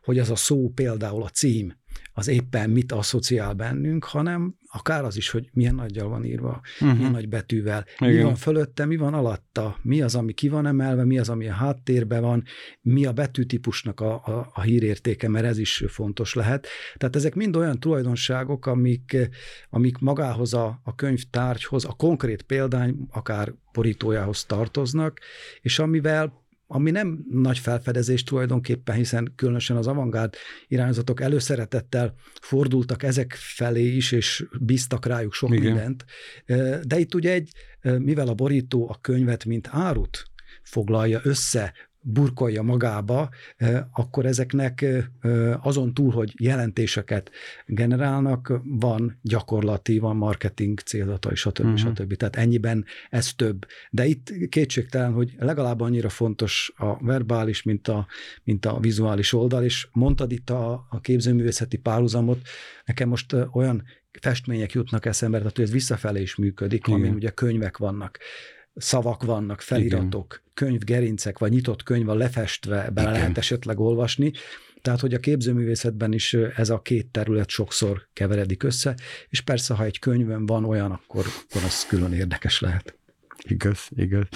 hogy 0.04 0.20
az 0.20 0.30
a 0.30 0.36
szó 0.36 0.70
például 0.70 1.24
a 1.24 1.30
cím, 1.30 1.80
az 2.14 2.28
éppen 2.28 2.70
mit 2.70 2.92
asszociál 2.92 3.54
bennünk, 3.54 4.04
hanem 4.04 4.56
akár 4.74 5.04
az 5.04 5.18
is, 5.18 5.30
hogy 5.30 5.50
milyen 5.54 5.76
nagyjal 5.76 6.08
van 6.08 6.26
írva, 6.26 6.62
uh-huh. 6.80 6.98
milyen 6.98 7.12
nagy 7.12 7.30
betűvel, 7.30 7.86
Igen. 8.00 8.14
mi 8.14 8.22
van 8.22 8.36
fölötte, 8.36 8.86
mi 8.86 8.96
van 8.96 9.14
alatta, 9.14 9.78
mi 9.82 10.02
az, 10.02 10.16
ami 10.16 10.34
ki 10.34 10.50
van 10.50 10.66
emelve, 10.66 11.06
mi 11.06 11.20
az, 11.20 11.30
ami 11.30 11.48
a 11.48 11.54
háttérben 11.54 12.22
van, 12.22 12.44
mi 12.82 13.06
a 13.06 13.12
betűtípusnak 13.12 14.00
a, 14.00 14.14
a, 14.14 14.50
a 14.54 14.62
hírértéke, 14.62 15.30
mert 15.30 15.46
ez 15.46 15.58
is 15.58 15.84
fontos 15.88 16.34
lehet. 16.34 16.68
Tehát 16.98 17.16
ezek 17.16 17.36
mind 17.36 17.56
olyan 17.56 17.80
tulajdonságok, 17.80 18.66
amik, 18.66 19.18
amik 19.70 19.98
magához 19.98 20.54
a, 20.54 20.82
a 20.84 20.96
könyvtárgyhoz, 20.96 21.86
a 21.86 21.94
konkrét 21.94 22.42
példány, 22.42 22.96
akár 23.10 23.54
borítójához 23.74 24.46
tartoznak, 24.46 25.20
és 25.62 25.80
amivel 25.80 26.41
ami 26.74 26.92
nem 26.92 27.26
nagy 27.30 27.60
felfedezés 27.60 28.24
tulajdonképpen, 28.24 28.96
hiszen 28.96 29.34
különösen 29.36 29.78
az 29.78 29.88
avantgárd 29.88 30.34
irányzatok 30.68 31.22
előszeretettel 31.22 32.14
fordultak 32.42 33.04
ezek 33.04 33.34
felé 33.34 33.96
is, 33.96 34.12
és 34.12 34.46
bíztak 34.60 35.06
rájuk 35.06 35.34
sok 35.34 35.50
Igen. 35.50 35.64
mindent. 35.64 36.06
De 36.84 37.00
itt 37.00 37.14
ugye 37.14 37.32
egy, 37.32 37.52
mivel 37.82 38.28
a 38.28 38.34
borító 38.34 38.90
a 38.90 38.98
könyvet, 39.02 39.46
mint 39.46 39.68
árut 39.72 40.24
foglalja 40.64 41.20
össze, 41.24 41.74
burkolja 42.02 42.62
magába, 42.62 43.30
akkor 43.92 44.26
ezeknek 44.26 44.86
azon 45.62 45.94
túl, 45.94 46.12
hogy 46.12 46.34
jelentéseket 46.38 47.32
generálnak, 47.66 48.62
van 48.64 49.20
gyakorlati, 49.22 50.00
van 50.00 50.16
marketing 50.16 50.80
célzata, 50.80 51.32
és 51.32 51.40
stb. 51.40 51.60
Uh-huh. 51.60 51.78
stb. 51.78 52.16
Tehát 52.16 52.36
ennyiben 52.36 52.86
ez 53.10 53.34
több. 53.34 53.66
De 53.90 54.06
itt 54.06 54.32
kétségtelen, 54.50 55.14
hogy 55.14 55.34
legalább 55.38 55.82
annyira 55.82 56.10
fontos 56.10 56.74
a 56.76 57.04
verbális, 57.04 57.64
mint 57.64 57.88
a, 57.88 58.08
mint 58.44 58.66
a 58.66 58.80
vizuális 58.80 59.34
oldal, 59.34 59.64
és 59.64 59.88
mondtad 59.92 60.32
itt 60.32 60.50
a, 60.50 60.86
a 60.90 61.00
képzőművészeti 61.02 61.78
párhuzamot, 61.78 62.40
nekem 62.86 63.10
most 63.10 63.36
olyan 63.52 63.84
festmények 64.22 64.72
jutnak 64.72 65.06
eszembe, 65.06 65.38
tehát 65.38 65.56
hogy 65.56 65.66
ez 65.66 65.72
visszafelé 65.72 66.22
is 66.22 66.36
működik, 66.36 66.88
Igen. 66.88 67.00
amin 67.00 67.14
ugye 67.14 67.30
könyvek 67.30 67.78
vannak 67.78 68.20
szavak 68.76 69.24
vannak, 69.24 69.62
feliratok, 69.62 70.34
Igen. 70.34 70.52
könyvgerincek, 70.54 71.40
vagy 71.40 71.52
nyitott 71.52 71.84
könyv 71.84 72.06
van 72.06 72.18
lefestve, 72.18 72.90
bele 72.90 73.10
Igen. 73.10 73.20
lehet 73.20 73.38
esetleg 73.38 73.80
olvasni. 73.80 74.32
Tehát, 74.82 75.00
hogy 75.00 75.14
a 75.14 75.20
képzőművészetben 75.20 76.14
is 76.14 76.34
ez 76.34 76.70
a 76.70 76.82
két 76.82 77.08
terület 77.08 77.50
sokszor 77.50 78.08
keveredik 78.14 78.64
össze, 78.64 78.96
és 79.30 79.42
persze, 79.42 79.74
ha 79.74 79.84
egy 79.84 80.00
könyvön 80.00 80.46
van 80.46 80.66
olyan, 80.66 80.92
akkor, 80.92 81.26
akkor 81.50 81.64
az 81.64 81.86
külön 81.86 82.14
érdekes 82.14 82.60
lehet. 82.60 82.96
Igaz, 83.50 83.88
igaz. 83.96 84.28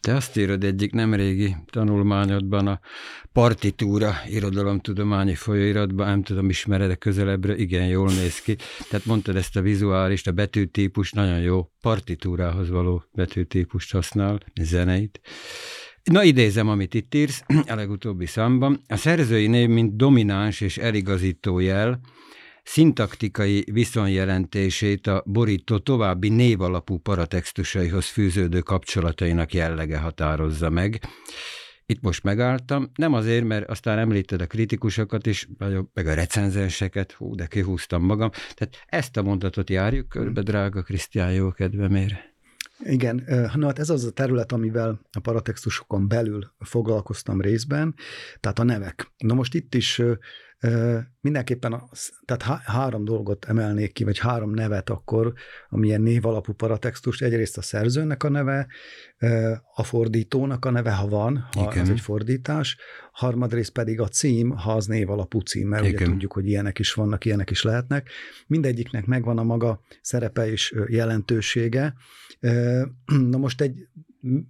Te 0.00 0.14
azt 0.14 0.36
írod 0.36 0.64
egyik 0.64 0.92
nemrégi 0.92 1.56
tanulmányodban 1.70 2.66
a 2.66 2.80
partitúra 3.32 4.14
irodalomtudományi 4.26 5.34
folyóiratban, 5.34 6.06
nem 6.06 6.22
tudom, 6.22 6.48
ismered 6.48 6.88
de 6.88 6.94
közelebbre, 6.94 7.56
igen, 7.56 7.86
jól 7.86 8.08
néz 8.08 8.38
ki. 8.40 8.56
Tehát 8.88 9.06
mondtad 9.06 9.36
ezt 9.36 9.56
a 9.56 9.60
vizuális, 9.60 10.26
a 10.26 10.32
betűtípus, 10.32 11.12
nagyon 11.12 11.40
jó 11.40 11.70
partitúrához 11.80 12.68
való 12.68 13.04
betűtípust 13.12 13.92
használ, 13.92 14.40
zeneit. 14.60 15.20
Na 16.02 16.22
idézem, 16.22 16.68
amit 16.68 16.94
itt 16.94 17.14
írsz, 17.14 17.42
a 17.66 17.74
legutóbbi 17.74 18.26
számban. 18.26 18.80
A 18.88 18.96
szerzői 18.96 19.46
név, 19.46 19.68
mint 19.68 19.96
domináns 19.96 20.60
és 20.60 20.78
eligazító 20.78 21.58
jel, 21.58 22.00
szintaktikai 22.68 23.64
viszonyjelentését 23.72 25.06
a 25.06 25.22
borító 25.26 25.78
további 25.78 26.28
névalapú 26.28 26.98
paratextusaihoz 26.98 28.06
fűződő 28.06 28.60
kapcsolatainak 28.60 29.54
jellege 29.54 29.98
határozza 29.98 30.70
meg. 30.70 31.00
Itt 31.86 32.00
most 32.00 32.22
megálltam, 32.22 32.90
nem 32.94 33.12
azért, 33.12 33.44
mert 33.44 33.68
aztán 33.68 33.98
említed 33.98 34.40
a 34.40 34.46
kritikusokat 34.46 35.26
is, 35.26 35.48
meg 35.94 36.06
a 36.06 36.14
recenzenseket, 36.14 37.12
hú, 37.12 37.34
de 37.34 37.46
kihúztam 37.46 38.02
magam. 38.02 38.30
Tehát 38.30 38.84
ezt 38.86 39.16
a 39.16 39.22
mondatot 39.22 39.70
járjuk 39.70 40.08
körbe, 40.08 40.42
drága 40.42 40.82
Krisztián 40.82 41.32
jó 41.32 41.50
kedvemére. 41.50 42.36
Igen, 42.84 43.24
na 43.54 43.66
hát 43.66 43.78
ez 43.78 43.90
az 43.90 44.04
a 44.04 44.10
terület, 44.10 44.52
amivel 44.52 45.00
a 45.12 45.20
paratextusokon 45.20 46.08
belül 46.08 46.52
foglalkoztam 46.58 47.40
részben, 47.40 47.94
tehát 48.40 48.58
a 48.58 48.62
nevek. 48.62 49.12
Na 49.16 49.34
most 49.34 49.54
itt 49.54 49.74
is 49.74 50.02
Mindenképpen, 51.20 51.72
az, 51.90 52.10
tehát 52.24 52.42
há- 52.42 52.62
három 52.62 53.04
dolgot 53.04 53.44
emelnék 53.44 53.92
ki, 53.92 54.04
vagy 54.04 54.18
három 54.18 54.50
nevet 54.50 54.90
akkor, 54.90 55.32
amilyen 55.68 56.00
név 56.00 56.26
alapú 56.26 56.52
paratextus. 56.52 57.20
Egyrészt 57.20 57.58
a 57.58 57.62
szerzőnek 57.62 58.22
a 58.22 58.28
neve, 58.28 58.66
a 59.74 59.82
fordítónak 59.82 60.64
a 60.64 60.70
neve, 60.70 60.92
ha 60.92 61.08
van, 61.08 61.48
ha 61.52 61.70
Igen. 61.70 61.82
ez 61.82 61.88
egy 61.88 62.00
fordítás, 62.00 62.76
harmadrészt 63.12 63.72
pedig 63.72 64.00
a 64.00 64.08
cím, 64.08 64.50
ha 64.50 64.72
az 64.72 64.86
név 64.86 65.10
alapú 65.10 65.40
cím, 65.40 65.68
mert 65.68 65.84
Igen. 65.84 65.94
ugye 65.94 66.04
tudjuk, 66.04 66.32
hogy 66.32 66.46
ilyenek 66.46 66.78
is 66.78 66.92
vannak, 66.92 67.24
ilyenek 67.24 67.50
is 67.50 67.62
lehetnek. 67.62 68.10
Mindegyiknek 68.46 69.06
megvan 69.06 69.38
a 69.38 69.42
maga 69.42 69.80
szerepe 70.02 70.50
és 70.50 70.74
jelentősége. 70.86 71.94
Na 73.32 73.36
most 73.38 73.60
egy 73.60 73.88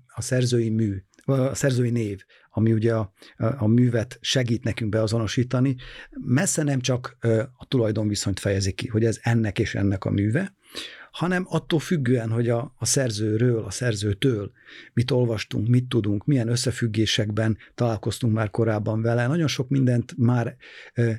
a 0.07 0.21
szerzői 0.21 0.71
mű, 0.71 1.03
a 1.29 1.55
szerzői 1.55 1.91
név, 1.91 2.25
ami 2.51 2.73
ugye 2.73 2.95
a, 2.95 3.13
a 3.37 3.67
művet 3.67 4.19
segít 4.21 4.65
nekünk 4.65 4.91
beazonosítani, 4.91 5.77
messze 6.11 6.63
nem 6.63 6.81
csak 6.81 7.17
a 7.57 7.67
tulajdonviszonyt 7.69 8.41
fejezi 8.41 8.73
ki, 8.73 8.87
hogy 8.87 9.05
ez 9.05 9.19
ennek 9.23 9.59
és 9.59 9.75
ennek 9.75 10.05
a 10.05 10.11
műve, 10.11 10.57
hanem 11.11 11.47
attól 11.49 11.79
függően, 11.79 12.31
hogy 12.31 12.49
a, 12.49 12.75
a 12.79 12.85
szerzőről, 12.85 13.65
a 13.65 13.71
szerzőtől 13.71 14.53
mit 14.93 15.11
olvastunk, 15.11 15.69
mit 15.69 15.89
tudunk, 15.89 16.25
milyen 16.25 16.49
összefüggésekben 16.49 17.59
találkoztunk 17.75 18.35
már 18.35 18.51
korábban 18.51 19.03
vele. 19.03 19.27
Nagyon 19.27 19.47
sok 19.47 19.69
mindent 19.69 20.15
már 20.17 20.57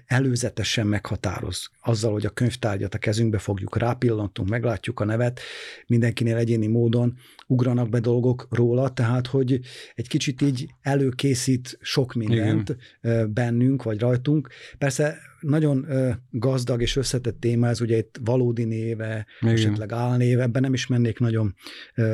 előzetesen 0.06 0.88
meghatároz. 0.88 1.70
Azzal, 1.82 2.12
hogy 2.12 2.26
a 2.26 2.30
könyvtárgyat 2.30 2.94
a 2.94 2.98
kezünkbe 2.98 3.38
fogjuk, 3.38 3.78
rápillantunk, 3.78 4.50
meglátjuk 4.50 5.00
a 5.00 5.06
nevet, 5.06 5.40
mindenkinél 5.88 6.38
egyéni 6.38 6.68
módon 6.68 7.18
ugranak 7.50 7.90
be 7.90 8.00
dolgok 8.00 8.48
róla, 8.50 8.90
tehát 8.90 9.28
hogy 9.28 9.60
egy 9.96 10.08
kicsit 10.08 10.42
így 10.42 10.70
előkészít 10.82 11.78
sok 11.82 12.14
mindent 12.14 12.78
Igen. 13.02 13.34
bennünk, 13.34 13.84
vagy 13.84 14.00
rajtunk. 14.00 14.50
Persze 14.78 15.18
nagyon 15.40 15.88
gazdag 16.30 16.82
és 16.82 16.96
összetett 16.96 17.40
téma, 17.40 17.68
ez 17.68 17.82
ugye 17.82 17.98
itt 17.98 18.20
valódi 18.24 18.64
néve, 18.64 19.26
Igen. 19.42 19.54
esetleg 19.54 19.92
álnéve, 19.92 20.42
ebben 20.44 20.62
nem 20.62 20.74
is 20.74 20.88
mennék 20.88 21.20
nagyon 21.20 21.56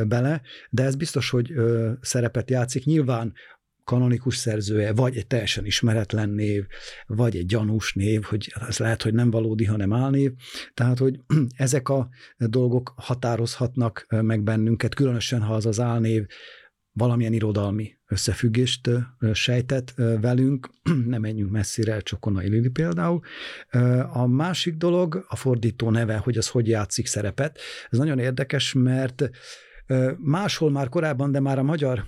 bele, 0.08 0.42
de 0.70 0.84
ez 0.84 0.96
biztos, 0.96 1.30
hogy 1.30 1.54
szerepet 2.02 2.50
játszik. 2.50 2.86
Nyilván 2.86 3.34
kanonikus 3.86 4.38
szerzője, 4.38 4.94
vagy 4.94 5.18
egy 5.18 5.28
teljesen 5.28 5.66
ismeretlen 5.66 6.30
név, 6.30 6.66
vagy 7.08 7.36
egy 7.36 7.46
gyanús 7.46 7.94
név, 7.94 8.24
hogy 8.24 8.54
ez 8.68 8.78
lehet, 8.78 9.02
hogy 9.02 9.14
nem 9.14 9.32
valódi, 9.32 9.66
hanem 9.66 9.94
álnév. 9.94 10.32
Tehát, 10.74 10.98
hogy 10.98 11.20
ezek 11.58 11.90
a 11.90 12.10
dolgok 12.38 12.94
határozhatnak 12.96 14.06
meg 14.10 14.44
bennünket, 14.44 14.96
különösen, 14.96 15.42
ha 15.42 15.54
az 15.54 15.66
az 15.66 15.80
álnév 15.80 16.26
valamilyen 16.92 17.34
irodalmi 17.34 17.98
összefüggést 18.08 18.90
sejtett 19.34 19.94
velünk, 20.22 20.70
nem 21.14 21.22
menjünk 21.22 21.52
messzire, 21.52 22.00
Csokonai 22.00 22.50
Lili 22.50 22.70
például. 22.70 23.22
A 24.12 24.26
másik 24.28 24.76
dolog, 24.76 25.26
a 25.28 25.36
fordító 25.36 25.90
neve, 25.90 26.18
hogy 26.18 26.38
az 26.38 26.48
hogy 26.48 26.68
játszik 26.68 27.06
szerepet. 27.06 27.60
Ez 27.90 27.98
nagyon 27.98 28.20
érdekes, 28.20 28.74
mert 28.74 29.30
Máshol 30.18 30.72
már 30.72 30.90
korábban, 30.90 31.32
de 31.32 31.40
már 31.40 31.60
a 31.60 31.64
magyar 31.64 32.06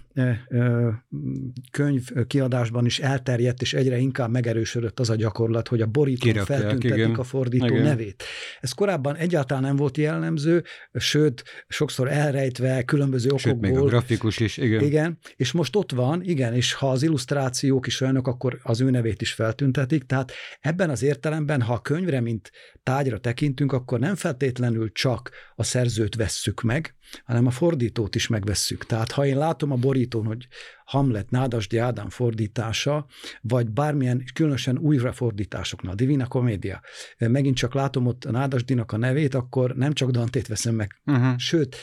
könyv 1.72 2.10
kiadásban 2.27 2.86
is 2.86 3.00
elterjedt, 3.00 3.62
és 3.62 3.74
egyre 3.74 3.98
inkább 3.98 4.31
megerősödött 4.31 5.00
az 5.00 5.10
a 5.10 5.15
gyakorlat, 5.15 5.67
hogy 5.67 5.81
a 5.81 5.86
borítón 5.86 6.31
Kirakják, 6.31 6.60
feltüntetik 6.60 6.98
igen. 6.98 7.13
a 7.15 7.24
fordító 7.24 7.65
Igen. 7.65 7.84
nevét. 7.84 8.24
Ez 8.60 8.72
korábban 8.72 9.15
egyáltalán 9.15 9.63
nem 9.63 9.75
volt 9.75 9.98
jellemző, 9.98 10.63
sőt, 10.93 11.43
sokszor 11.67 12.07
elrejtve 12.07 12.84
különböző 12.84 13.29
Sőt, 13.38 13.60
még 13.60 13.72
a 13.72 13.74
okokból. 13.74 13.89
grafikus 13.89 14.39
is, 14.39 14.57
igen. 14.57 14.84
Igen, 14.84 15.17
és 15.36 15.51
most 15.51 15.75
ott 15.75 15.91
van, 15.91 16.22
igen, 16.24 16.53
és 16.53 16.74
ha 16.74 16.89
az 16.91 17.03
illusztrációk 17.03 17.88
is 17.88 18.01
olyanok, 18.01 18.27
akkor 18.27 18.60
az 18.63 18.81
ő 18.81 18.89
nevét 18.89 19.22
is 19.22 19.34
feltüntetik, 19.34 20.03
tehát 20.03 20.31
ebben 20.60 20.89
az 20.89 21.03
értelemben, 21.03 21.62
ha 21.62 21.74
a 21.74 21.81
könyvre, 21.81 22.22
mint 22.22 22.51
tárgyra 22.84 23.17
tekintünk, 23.17 23.72
akkor 23.72 24.00
nem 24.00 24.15
feltétlenül 24.15 24.91
csak 24.91 25.31
a 25.55 25.63
szerzőt 25.63 26.15
vesszük 26.15 26.62
meg, 26.62 26.96
hanem 27.24 27.46
a 27.46 27.51
fordítót 27.67 28.15
is 28.15 28.27
megvesszük. 28.27 28.86
Tehát 28.86 29.12
ha 29.12 29.25
én 29.25 29.38
látom 29.38 29.71
a 29.71 29.75
borítón, 29.75 30.25
hogy 30.25 30.47
Hamlet 30.86 31.29
Nádasdi 31.29 31.77
Ádám 31.77 32.09
fordítása, 32.09 33.05
vagy 33.41 33.69
bármilyen 33.69 34.24
különösen 34.33 34.77
újrafordításoknál, 34.77 35.95
Divina 35.95 36.27
Comedia, 36.27 36.81
megint 37.17 37.55
csak 37.55 37.74
látom 37.74 38.05
ott 38.05 38.25
a 38.25 38.31
Nádasdinak 38.31 38.91
a 38.91 38.97
nevét, 38.97 39.33
akkor 39.33 39.75
nem 39.75 39.93
csak 39.93 40.09
Dantét 40.09 40.47
veszem 40.47 40.75
meg, 40.75 41.01
Uh-huh. 41.05 41.38
sőt, 41.38 41.75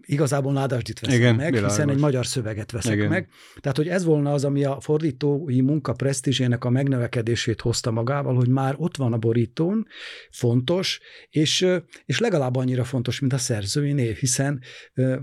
igazából 0.00 0.52
Nádasdit 0.52 1.00
veszem 1.00 1.16
Igen, 1.16 1.34
meg, 1.34 1.50
világos. 1.52 1.70
hiszen 1.72 1.90
egy 1.90 1.98
magyar 1.98 2.26
szöveget 2.26 2.70
veszek 2.70 2.94
Igen. 2.94 3.08
meg. 3.08 3.28
Tehát, 3.60 3.76
hogy 3.76 3.88
ez 3.88 4.04
volna 4.04 4.32
az, 4.32 4.44
ami 4.44 4.64
a 4.64 4.80
fordítói 4.80 5.60
munka 5.60 5.92
presztízsének 5.92 6.64
a 6.64 6.70
megnövekedését 6.70 7.60
hozta 7.60 7.90
magával, 7.90 8.34
hogy 8.34 8.48
már 8.48 8.74
ott 8.78 8.96
van 8.96 9.12
a 9.12 9.16
borítón, 9.16 9.86
fontos, 10.30 11.00
és, 11.30 11.66
és 12.04 12.18
legalább 12.18 12.56
annyira 12.56 12.84
fontos, 12.84 13.20
mint 13.20 13.32
a 13.32 13.38
szerzői 13.38 13.92
név, 13.92 14.16
hiszen 14.16 14.60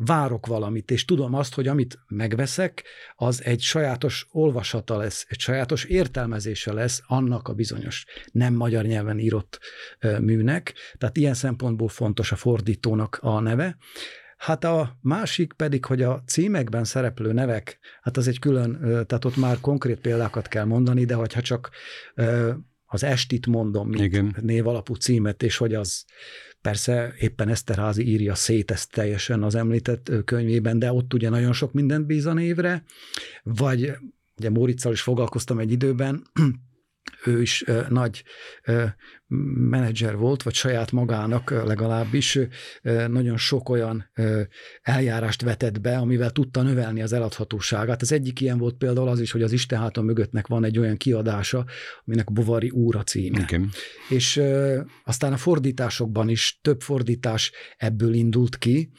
várok 0.06 0.46
valamit, 0.46 0.92
és 0.92 1.06
tudom 1.06 1.34
azt, 1.34 1.54
hogy 1.54 1.68
amit 1.68 2.00
megveszek, 2.08 2.84
az 3.16 3.44
egy 3.44 3.62
sajátos 3.62 4.28
olvasata 4.32 4.98
lesz, 4.98 5.26
egy 5.30 5.40
sajátos 5.40 5.84
értelmezése 5.84 6.74
lesz 6.74 7.02
annak 7.06 7.48
a 7.48 7.54
bizonyos 7.54 8.06
nem 8.32 8.54
magyar 8.54 8.86
nyelven 8.86 9.20
írott 9.20 9.60
műnek. 10.20 10.74
Tehát 10.98 11.18
ilyen 11.18 11.34
szempontból 11.34 11.88
fontos 11.88 12.32
a 12.32 12.36
fordítónak 12.36 13.18
a 13.22 13.40
neve. 13.40 13.78
Hát 14.44 14.64
a 14.64 14.98
másik 15.02 15.54
pedig, 15.54 15.86
hogy 15.86 16.02
a 16.02 16.24
címekben 16.26 16.84
szereplő 16.84 17.32
nevek, 17.32 17.80
hát 18.02 18.18
az 18.18 18.28
egy 18.28 18.40
külön, 18.40 18.80
tehát 18.82 19.26
ott 19.26 19.38
már 19.38 19.58
konkrét 19.62 20.00
példákat 20.00 20.48
kell 20.48 20.66
mondani, 20.66 21.06
de 21.06 21.14
hogyha 21.14 21.42
csak 21.42 21.70
az 22.86 23.04
estit 23.04 23.46
mondom, 23.46 23.90
mint 23.90 24.04
Igen. 24.04 24.36
név 24.42 24.68
alapú 24.68 24.94
címet, 24.94 25.44
és 25.44 25.58
hogy 25.58 25.74
az 25.74 26.06
persze 26.62 27.14
éppen 27.20 27.50
Eszterházi 27.50 28.08
írja 28.08 28.36
szét 28.36 28.72
ezt 28.72 28.92
teljesen 28.92 29.44
az 29.44 29.56
említett 29.56 30.12
könyvében, 30.26 30.80
de 30.80 30.94
ott 30.94 31.14
ugye 31.14 31.30
nagyon 31.30 31.54
sok 31.54 31.74
mindent 31.74 32.06
bíz 32.06 32.26
a 32.26 32.34
névre, 32.34 32.84
vagy 33.44 33.92
ugye 34.38 34.50
Móriczal 34.50 34.92
is 34.92 35.02
foglalkoztam 35.02 35.60
egy 35.60 35.72
időben, 35.72 36.24
ő 37.26 37.42
is 37.42 37.68
ö, 37.68 37.82
nagy 37.90 38.24
ö, 38.64 38.86
menedzser 39.70 40.18
volt, 40.18 40.44
vagy 40.44 40.54
saját 40.54 40.92
magának 40.92 41.50
legalábbis 41.50 42.40
nagyon 43.08 43.38
sok 43.38 43.70
olyan 43.70 44.12
eljárást 44.82 45.42
vetett 45.42 45.82
be, 45.82 45.98
amivel 45.98 46.32
tudta 46.32 46.62
növelni 46.62 47.02
az 47.02 47.14
eladhatóságát. 47.14 48.02
Az 48.02 48.12
egyik 48.12 48.42
ilyen 48.42 48.58
volt 48.58 48.76
például 48.76 49.08
az 49.08 49.20
is, 49.20 49.32
hogy 49.32 49.42
az 49.42 49.52
Isten 49.52 49.80
háta 49.80 50.02
mögöttnek 50.02 50.48
van 50.48 50.64
egy 50.64 50.80
olyan 50.80 50.98
kiadása, 50.98 51.66
aminek 52.06 52.32
Bovari 52.32 52.70
úr 52.70 52.96
a 52.96 53.04
címe. 53.04 53.40
Igen. 53.40 53.70
És 54.10 54.42
aztán 55.04 55.34
a 55.34 55.38
fordításokban 55.38 56.30
is 56.30 56.60
több 56.62 56.82
fordítás 56.82 57.52
ebből 57.78 58.14
indult 58.14 58.58
ki. 58.58 58.92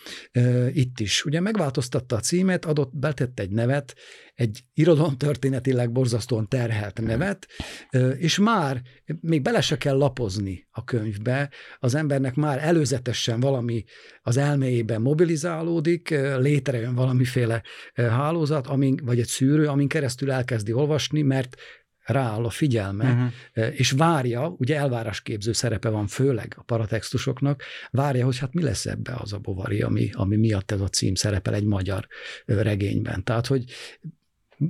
Itt 0.73 1.00
is. 1.00 1.25
Ugye 1.25 1.41
megváltoztatta 1.41 2.17
a 2.17 2.21
címet, 2.21 2.64
adott, 2.64 2.97
betett 2.97 3.41
egy 3.41 3.50
nevet, 3.50 3.95
egy 4.35 4.64
irodalomtörténetileg 4.75 5.93
borzasztóan 5.93 6.49
terhelt 6.49 7.00
nevet, 7.00 7.47
ö, 7.91 8.11
és 8.11 8.38
már 8.38 8.83
még 9.21 9.43
bele 9.43 9.61
se 9.61 9.76
kell 9.76 9.97
lapozni 10.25 10.66
a 10.71 10.85
könyvbe, 10.85 11.50
az 11.78 11.95
embernek 11.95 12.35
már 12.35 12.59
előzetesen 12.64 13.40
valami 13.40 13.85
az 14.23 14.37
elméjében 14.37 15.00
mobilizálódik, 15.00 16.11
létrejön 16.38 16.95
valamiféle 16.95 17.62
hálózat, 17.95 18.66
amin, 18.66 19.00
vagy 19.02 19.19
egy 19.19 19.26
szűrő, 19.26 19.66
amin 19.66 19.88
keresztül 19.88 20.33
elkezdi 20.33 20.73
olvasni, 20.73 21.23
mert 21.23 21.57
rááll 22.05 22.44
a 22.44 22.51
figyelme, 22.51 23.33
Uh-huh. 23.55 23.79
És 23.79 23.90
várja, 23.90 24.55
ugye 24.59 24.77
elvárásképző 24.77 25.53
szerepe 25.53 25.88
van 25.88 26.07
főleg 26.07 26.55
a 26.57 26.62
paratextusoknak, 26.62 27.62
várja, 27.90 28.25
hogy 28.25 28.38
hát 28.38 28.55
mi 28.55 28.62
lesz 28.62 28.87
ebbe 28.87 29.16
az 29.18 29.33
a 29.33 29.38
bovari, 29.38 29.83
ami, 29.83 30.11
ami 30.12 30.37
miatt 30.37 30.70
ez 30.70 30.81
a 30.81 30.88
cím 30.88 31.14
szerepel 31.14 31.55
egy 31.55 31.64
magyar 31.64 32.07
regényben. 32.46 33.25
Tehát, 33.25 33.46
hogy 33.46 33.64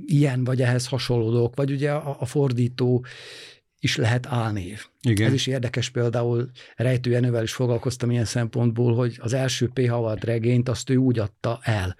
ilyen 0.05 0.43
vagy 0.43 0.61
ehhez 0.61 0.87
hasonlódók, 0.87 1.55
vagy 1.55 1.71
ugye 1.71 1.91
a, 1.91 2.15
a 2.19 2.25
fordító 2.25 3.05
is 3.85 3.95
lehet 3.95 4.25
álnév. 4.25 4.85
Igen. 5.01 5.27
Ez 5.27 5.33
is 5.33 5.47
érdekes 5.47 5.89
például, 5.89 6.49
Rejtő 6.75 7.09
Jenővel 7.09 7.43
is 7.43 7.53
foglalkoztam 7.53 8.11
ilyen 8.11 8.25
szempontból, 8.25 8.95
hogy 8.95 9.17
az 9.21 9.33
első 9.33 9.69
P. 9.73 9.87
Havard 9.87 10.23
regényt 10.23 10.69
azt 10.69 10.89
ő 10.89 10.95
úgy 10.95 11.19
adta 11.19 11.59
el, 11.61 11.95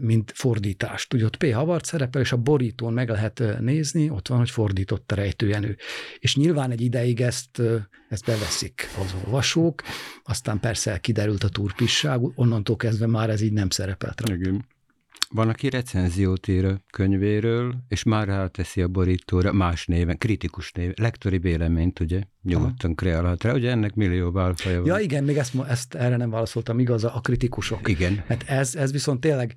mint 0.00 0.32
fordítást. 0.34 1.14
Ugye 1.14 1.24
ott 1.24 1.36
P. 1.36 1.52
Havard 1.52 1.84
szerepel, 1.84 2.20
és 2.20 2.32
a 2.32 2.36
borítón 2.36 2.92
meg 2.92 3.08
lehet 3.08 3.42
nézni, 3.60 4.10
ott 4.10 4.28
van, 4.28 4.38
hogy 4.38 4.50
fordította 4.50 5.14
Rejtő 5.14 5.48
Jenő. 5.48 5.76
És 6.18 6.36
nyilván 6.36 6.70
egy 6.70 6.80
ideig 6.80 7.20
ezt, 7.20 7.62
ezt 8.08 8.24
beveszik 8.24 8.88
az 9.04 9.14
olvasók, 9.24 9.82
aztán 10.24 10.60
persze 10.60 10.98
kiderült 10.98 11.44
a 11.44 11.48
turpisság, 11.48 12.20
onnantól 12.34 12.76
kezdve 12.76 13.06
már 13.06 13.30
ez 13.30 13.40
így 13.40 13.52
nem 13.52 13.70
szerepelt 13.70 14.20
rá. 14.20 14.34
Igen. 14.34 14.66
Van, 15.28 15.48
aki 15.48 15.68
recenziót 15.68 16.48
ír 16.48 16.64
a 16.64 16.80
könyvéről, 16.92 17.74
és 17.88 18.02
már 18.02 18.26
ráteszi 18.26 18.82
a 18.82 18.88
borítóra 18.88 19.52
más 19.52 19.86
néven, 19.86 20.18
kritikus 20.18 20.72
néven, 20.72 20.94
lektori 20.96 21.38
véleményt, 21.38 22.00
ugye, 22.00 22.20
nyugodtan 22.42 22.94
kreálhat 22.94 23.42
rá, 23.42 23.52
ugye 23.52 23.70
ennek 23.70 23.94
millió 23.94 24.30
válfaja 24.30 24.78
van. 24.80 24.86
Ja 24.86 24.98
igen, 24.98 25.24
még 25.24 25.36
ezt, 25.36 25.54
ezt 25.68 25.94
erre 25.94 26.16
nem 26.16 26.30
válaszoltam, 26.30 26.78
igaz, 26.78 27.04
a 27.04 27.20
kritikusok. 27.22 27.88
Igen. 27.88 28.24
Hát 28.26 28.42
ez, 28.42 28.74
ez 28.74 28.92
viszont 28.92 29.20
tényleg, 29.20 29.54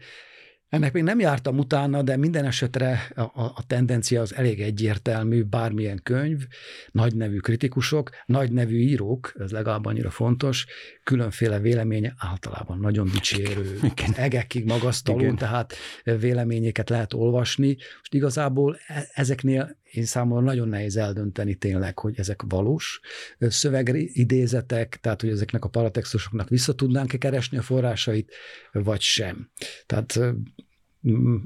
ennek 0.70 0.94
még 0.94 1.04
nem 1.04 1.20
jártam 1.20 1.58
utána, 1.58 2.02
de 2.02 2.18
minden 2.18 2.46
esetre 2.46 3.12
a, 3.16 3.22
a, 3.22 3.32
a 3.56 3.64
tendencia 3.68 4.22
az 4.22 4.36
elég 4.36 4.62
egyértelmű, 4.62 5.44
bármilyen 5.44 6.00
könyv, 6.04 6.46
nagy 6.92 7.16
nevű 7.16 7.38
kritikusok, 7.38 8.10
nagy 8.26 8.52
nevű 8.52 8.78
írók, 8.78 9.34
ez 9.40 9.52
legalább 9.52 9.86
annyira 9.86 10.10
fontos, 10.10 10.66
különféle 11.10 11.60
véleménye 11.60 12.14
általában 12.18 12.80
nagyon 12.80 13.10
dicsérő, 13.14 13.80
Igen. 13.84 14.14
egekig 14.16 14.66
magasztaló, 14.66 15.20
Igen. 15.20 15.36
tehát 15.36 15.74
véleményeket 16.04 16.90
lehet 16.90 17.14
olvasni. 17.14 17.78
Most 17.98 18.14
igazából 18.14 18.78
e- 18.88 19.10
ezeknél 19.14 19.78
én 19.92 20.06
számomra 20.06 20.44
nagyon 20.44 20.68
nehéz 20.68 20.98
eldönteni 20.98 21.56
tényleg, 21.56 22.00
hogy 22.00 22.14
ezek 22.18 22.42
valós 22.48 23.00
szövegidézetek, 23.40 24.98
tehát 25.02 25.22
hogy 25.22 25.30
ezeknek 25.30 25.64
a 25.64 25.70
paratextusoknak 25.70 26.50
vissza 26.50 26.74
tudnánk-e 26.74 27.18
keresni 27.18 27.58
a 27.58 27.62
forrásait, 27.62 28.34
vagy 28.72 29.02
sem. 29.02 29.50
Tehát 29.86 30.20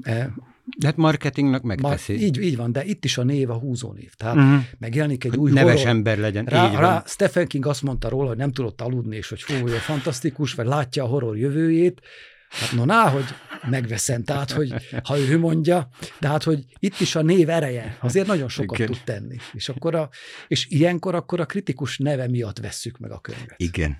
e, 0.02 0.34
De 0.78 0.86
hát 0.86 0.96
marketingnak 0.96 1.62
ma, 1.62 1.68
megteszi. 1.68 2.12
így, 2.24 2.40
így 2.40 2.56
van, 2.56 2.72
de 2.72 2.84
itt 2.84 3.04
is 3.04 3.18
a 3.18 3.22
név 3.22 3.50
a 3.50 3.54
húzónév. 3.54 4.14
Tehát 4.14 4.36
Uh-huh. 4.36 4.62
megjelenik 4.78 5.24
egy 5.24 5.30
Hogy 5.30 5.38
új 5.38 5.50
neves 5.52 5.74
horror, 5.74 5.88
ember 5.88 6.18
legyen. 6.18 6.44
rá, 6.44 6.66
így 6.70 6.76
rá 6.76 7.02
Stephen 7.06 7.46
King 7.46 7.66
azt 7.66 7.82
mondta 7.82 8.08
róla, 8.08 8.28
hogy 8.28 8.36
nem 8.36 8.52
tudott 8.52 8.80
aludni, 8.80 9.16
és 9.16 9.28
hogy 9.28 9.42
fú, 9.42 9.54
olyan 9.64 9.78
fantasztikus, 9.78 10.54
vagy 10.54 10.66
látja 10.66 11.04
a 11.04 11.06
horror 11.06 11.36
jövőjét, 11.38 12.00
Hát 12.48 12.72
no, 12.72 12.84
ná, 12.84 13.08
hogy 13.08 13.24
megveszem, 13.70 14.24
tehát, 14.24 14.50
hogy 14.50 14.74
ha 15.02 15.18
ő 15.18 15.38
mondja, 15.38 15.88
de 16.20 16.28
hát, 16.28 16.42
hogy 16.42 16.64
itt 16.78 17.00
is 17.00 17.16
a 17.16 17.22
név 17.22 17.48
ereje 17.48 17.96
azért 18.00 18.26
nagyon 18.26 18.48
sokat 18.48 18.78
Igen. 18.78 18.90
tud 18.90 19.00
tenni. 19.04 19.36
És, 19.52 19.68
akkor 19.68 19.94
a, 19.94 20.08
és 20.48 20.66
ilyenkor 20.68 21.14
akkor 21.14 21.40
a 21.40 21.46
kritikus 21.46 21.98
neve 21.98 22.28
miatt 22.28 22.58
vesszük 22.58 22.98
meg 22.98 23.10
a 23.10 23.18
könyvet. 23.20 23.54
Igen. 23.56 23.96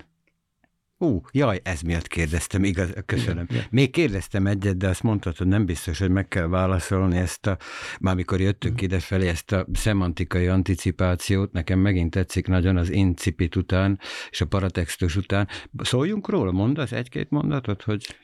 Ú, 1.05 1.21
jaj, 1.31 1.59
ez 1.63 1.81
miatt 1.81 2.07
kérdeztem, 2.07 2.63
igaz, 2.63 2.89
köszönöm. 3.05 3.45
Igen. 3.49 3.63
Még 3.69 3.91
kérdeztem 3.91 4.47
egyet, 4.47 4.77
de 4.77 4.87
azt 4.87 5.03
mondtad, 5.03 5.37
hogy 5.37 5.47
nem 5.47 5.65
biztos, 5.65 5.99
hogy 5.99 6.09
meg 6.09 6.27
kell 6.27 6.47
válaszolni 6.47 7.17
ezt 7.17 7.47
a, 7.47 7.57
már 7.99 8.15
mikor 8.15 8.41
jöttünk 8.41 8.75
Mhm. 8.75 8.83
idefelé, 8.83 9.27
ezt 9.27 9.51
a 9.51 9.65
szemantikai 9.73 10.47
anticipációt, 10.47 11.51
nekem 11.51 11.79
megint 11.79 12.11
tetszik 12.11 12.47
nagyon 12.47 12.77
az 12.77 12.89
incipit 12.89 13.55
után, 13.55 13.99
és 14.29 14.41
a 14.41 14.45
paratextus 14.45 15.15
után. 15.15 15.47
Szóljunk 15.77 16.29
róla, 16.29 16.51
mondasz 16.51 16.91
egy-két 16.91 17.29
mondatot, 17.29 17.81
hogy 17.83 18.15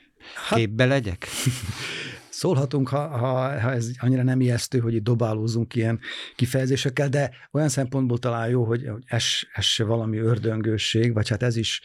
Hát- 0.48 0.58
képbe 0.58 0.84
legyek? 0.86 1.26
Szólhatunk, 2.28 2.88
ha, 2.88 3.08
ha, 3.08 3.60
ha 3.60 3.72
ez 3.72 3.90
annyira 3.98 4.22
nem 4.22 4.40
ijesztő, 4.40 4.78
hogy 4.78 4.94
itt 4.94 5.02
dobálózunk 5.02 5.74
ilyen 5.74 6.00
kifejezésekkel, 6.36 7.08
de 7.08 7.30
olyan 7.52 7.68
szempontból 7.68 8.18
talán 8.18 8.48
jó, 8.48 8.64
hogy, 8.64 8.86
hogy 8.88 9.02
ez, 9.06 9.24
ez 9.52 9.64
se 9.64 9.84
valami 9.84 10.18
ördöngőség, 10.18 11.12
vagy 11.12 11.28
hát 11.28 11.42
ez 11.42 11.56
is 11.56 11.80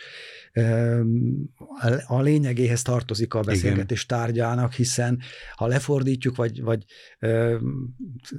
a 2.08 2.22
lényegéhez 2.22 2.82
tartozik 2.82 3.34
a 3.34 3.42
beszélgetés 3.42 4.04
Igen. 4.04 4.20
tárgyának, 4.20 4.74
hiszen 4.74 5.20
ha 5.56 5.68
lefordítjuk, 5.68 6.36
vagy, 6.36 6.62
vagy 6.62 6.86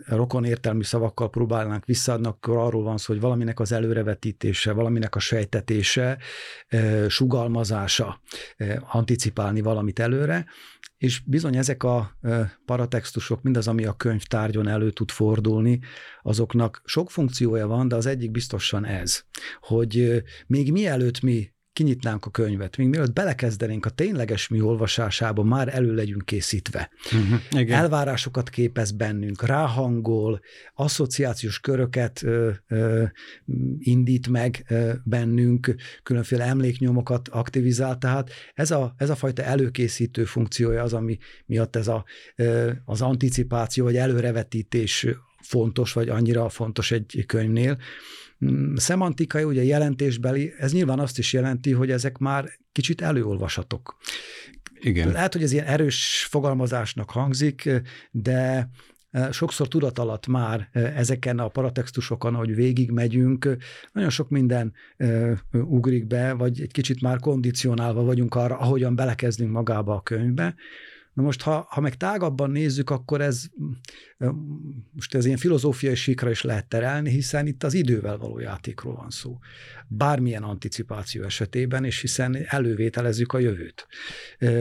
rokon 0.07 0.45
értelmű 0.45 0.83
szavakkal 0.83 1.31
próbálnánk 1.31 1.85
visszaadni, 1.85 2.27
akkor 2.27 2.57
arról 2.57 2.83
van 2.83 2.97
szó, 2.97 3.13
hogy 3.13 3.23
valaminek 3.23 3.61
az 3.61 3.73
előrevetítése, 3.73 4.73
valaminek 4.73 5.15
a 5.15 5.19
sejtetése, 5.19 6.19
sugalmazása, 7.09 8.21
anticipálni 8.81 9.61
valamit 9.61 9.99
előre, 9.99 10.47
és 10.99 11.23
bizony 11.25 11.57
ezek 11.57 11.83
a 11.83 12.19
paratextusok, 12.65 13.43
mindaz, 13.43 13.69
ami 13.69 13.85
a 13.85 13.93
könyvtárgyon 13.93 14.69
elő 14.69 14.91
tud 14.91 15.11
fordulni, 15.11 15.81
azoknak 16.23 16.83
sok 16.85 17.11
funkciója 17.11 17.67
van, 17.67 17.89
de 17.89 17.97
az 17.97 18.07
egyik 18.07 18.31
biztosan 18.31 18.85
ez, 18.85 19.25
hogy 19.61 20.23
még 20.47 20.73
mielőtt 20.73 21.21
mi 21.21 21.53
kinyitnánk 21.73 22.27
a 22.27 22.31
könyvet, 22.31 22.77
még 22.77 22.89
mielőtt 22.89 23.13
belekezdenénk 23.13 23.87
a 23.87 23.91
tényleges 23.91 24.49
mi 24.49 24.61
olvasásába, 24.61 25.43
már 25.43 25.75
elő 25.75 25.95
legyünk 25.95 26.25
készítve. 26.25 26.91
Uh-huh, 27.05 27.41
igen. 27.51 27.79
Elvárásokat 27.79 28.49
képez 28.49 28.91
bennünk, 28.91 29.47
ráhangol, 29.47 30.41
asszociációs 30.75 31.61
köröket 31.61 32.23
ö, 32.23 32.51
ö, 32.69 33.05
indít 33.79 34.29
meg 34.29 34.65
ö, 34.69 34.93
bennünk, 35.05 35.75
különféle 36.03 36.45
emléknyomokat 36.45 37.29
aktivizál, 37.29 37.99
tehát 37.99 38.31
ez 38.55 38.71
a, 38.71 38.95
ez 38.97 39.11
a 39.11 39.15
fajta 39.15 39.43
előkészítő 39.43 40.25
funkciója 40.25 40.83
az, 40.83 40.93
ami 40.93 41.19
miatt 41.47 41.77
ez 41.77 41.89
a, 41.89 42.05
ö, 42.37 42.71
az 42.85 43.03
anticipáció 43.03 43.85
vagy 43.85 43.97
előrevetítés 43.97 45.07
fontos, 45.43 45.93
vagy 45.93 46.09
annyira 46.09 46.49
fontos 46.49 46.91
egy 46.91 47.25
könyvnél, 47.27 47.79
szemantikai, 48.75 49.45
ugye 49.45 49.65
jelentésbeli, 49.65 50.53
ez 50.59 50.73
nyilván 50.73 50.99
azt 50.99 51.19
is 51.19 51.33
jelenti, 51.33 51.73
hogy 51.73 51.91
ezek 51.91 52.19
már 52.19 52.49
kicsit 52.73 53.01
előolvasatok. 53.01 53.97
Igen. 54.81 55.11
Lehet, 55.11 55.33
hogy 55.33 55.43
ez 55.43 55.53
ilyen 55.53 55.67
erős 55.67 56.27
fogalmazásnak 56.31 57.11
hangzik, 57.11 57.71
de 58.11 58.71
e, 59.11 59.33
sokszor 59.33 59.69
tudat 59.69 59.99
alatt 59.99 60.27
már 60.27 60.69
e, 60.73 60.81
ezeken 60.81 61.39
a 61.39 61.49
paratextusokon, 61.49 62.35
ahogy 62.35 62.55
végig 62.55 62.91
megyünk, 62.91 63.57
nagyon 63.93 64.11
sok 64.11 64.29
minden 64.29 64.73
e, 64.97 65.39
ugrik 65.53 66.07
be, 66.07 66.33
vagy 66.33 66.61
egy 66.61 66.73
kicsit 66.73 67.01
már 67.01 67.19
kondicionálva 67.19 68.03
vagyunk 68.03 68.35
arra, 68.35 68.59
ahogyan 68.59 68.95
belekezdünk 68.95 69.53
magába 69.53 69.95
a 69.95 70.03
könyvbe, 70.03 70.55
Na 71.19 71.25
most, 71.25 71.43
ha, 71.43 71.67
ha 71.71 71.81
meg 71.81 71.97
tágabban 71.97 72.51
nézzük, 72.51 72.91
akkor 72.91 73.21
ez 73.21 73.45
most 74.93 75.15
ez 75.15 75.25
ilyen 75.25 75.39
filozófiai 75.39 75.95
síkra 75.95 76.31
is 76.31 76.43
lehet 76.43 76.67
terelni, 76.67 77.11
hiszen 77.11 77.47
itt 77.47 77.65
az 77.65 77.75
idővel 77.75 78.17
való 78.19 78.39
játékról 78.39 78.95
van 78.95 79.11
szó. 79.11 79.39
Bármilyen 79.89 80.43
anticipáció 80.43 81.23
esetében, 81.23 81.85
és 81.85 82.01
hiszen 82.01 82.37
elővételezzük 82.45 83.33
a 83.33 83.39
jövőt. 83.39 83.87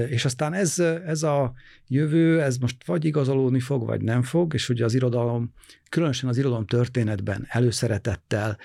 És 0.10 0.26
aztán 0.26 0.54
ez, 0.54 0.80
ez 1.06 1.24
a 1.24 1.54
jövő, 1.88 2.41
ez 2.41 2.58
most 2.58 2.86
vagy 2.86 3.06
igazolódni 3.06 3.60
fog, 3.60 3.86
vagy 3.86 4.02
nem 4.02 4.22
fog, 4.22 4.54
és 4.54 4.70
ugye 4.70 4.86
az 4.86 4.93
irodalom, 4.93 5.54
különösen 5.89 6.30
az 6.30 6.38
irodalom 6.38 6.65
történetben 6.65 7.46
előszeretettel 7.50 8.58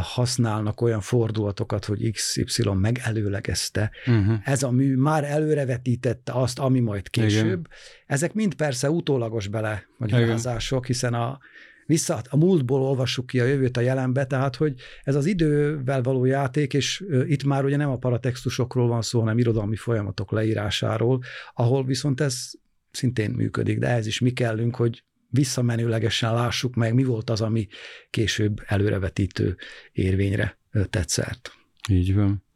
használnak 0.00 0.80
olyan 0.80 1.00
fordulatokat, 1.00 1.84
hogy 1.84 2.10
XY 2.10 2.68
megelőlegezte. 2.74 3.90
Uh-huh. 4.06 4.34
Ez 4.44 4.62
a 4.62 4.70
mű 4.70 4.96
már 4.96 5.24
előrevetítette 5.24 6.32
azt, 6.32 6.58
ami 6.58 6.80
majd 6.80 7.10
később. 7.10 7.46
Igen. 7.46 7.66
Ezek 8.06 8.34
mind 8.34 8.54
persze 8.54 8.90
utólagos 8.90 9.48
bele 9.48 9.84
magyarázások, 9.96 10.86
hiszen 10.86 11.14
a 11.14 11.38
vissza, 11.86 12.20
a 12.28 12.36
múltból 12.36 12.80
olvassuk 12.80 13.26
ki 13.26 13.40
a 13.40 13.44
jövőt 13.44 13.76
a 13.76 13.80
jelenbe, 13.80 14.26
tehát 14.26 14.56
hogy 14.56 14.74
ez 15.02 15.14
az 15.14 15.26
idővel 15.26 16.02
való 16.02 16.24
játék, 16.24 16.74
és 16.74 17.04
itt 17.26 17.44
már 17.44 17.64
ugye 17.64 17.76
nem 17.76 17.90
a 17.90 17.96
paratextusokról 17.96 18.88
van 18.88 19.02
szó, 19.02 19.18
hanem 19.20 19.38
irodalmi 19.38 19.76
folyamatok 19.76 20.30
leírásáról, 20.30 21.22
ahol 21.54 21.84
viszont 21.84 22.20
ez 22.20 22.50
szintén 22.90 23.30
működik, 23.30 23.78
de 23.78 23.88
ez 23.88 24.06
is 24.06 24.18
mi 24.18 24.30
kellünk, 24.30 24.76
hogy 24.76 25.04
visszamenőlegesen 25.28 26.34
lássuk 26.34 26.74
meg, 26.74 26.94
mi 26.94 27.04
volt 27.04 27.30
az, 27.30 27.40
ami 27.40 27.66
később 28.10 28.62
előrevetítő 28.66 29.56
érvényre 29.92 30.58
tett 30.90 31.08
szert. 31.08 31.52
Így 31.88 32.14
van. 32.14 32.46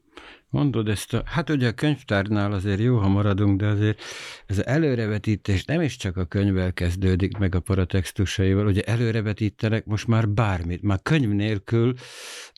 Mondod 0.52 0.88
ezt 0.88 1.14
a, 1.14 1.22
hát 1.26 1.50
ugye 1.50 1.68
a 1.68 1.72
könyvtárnál 1.72 2.52
azért 2.52 2.80
jó, 2.80 2.96
ha 2.96 3.08
maradunk, 3.08 3.60
de 3.60 3.66
azért 3.66 4.02
ez 4.46 4.58
az 4.58 4.66
előrevetítés 4.66 5.64
nem 5.64 5.80
is 5.80 5.96
csak 5.96 6.16
a 6.16 6.24
könyvvel 6.24 6.72
kezdődik, 6.72 7.36
meg 7.36 7.54
a 7.54 7.60
paratextusaival, 7.60 8.66
ugye 8.66 8.82
előrevetítenek 8.82 9.84
most 9.84 10.06
már 10.06 10.28
bármit, 10.28 10.82
már 10.82 10.98
könyv 11.02 11.28
nélkül 11.28 11.94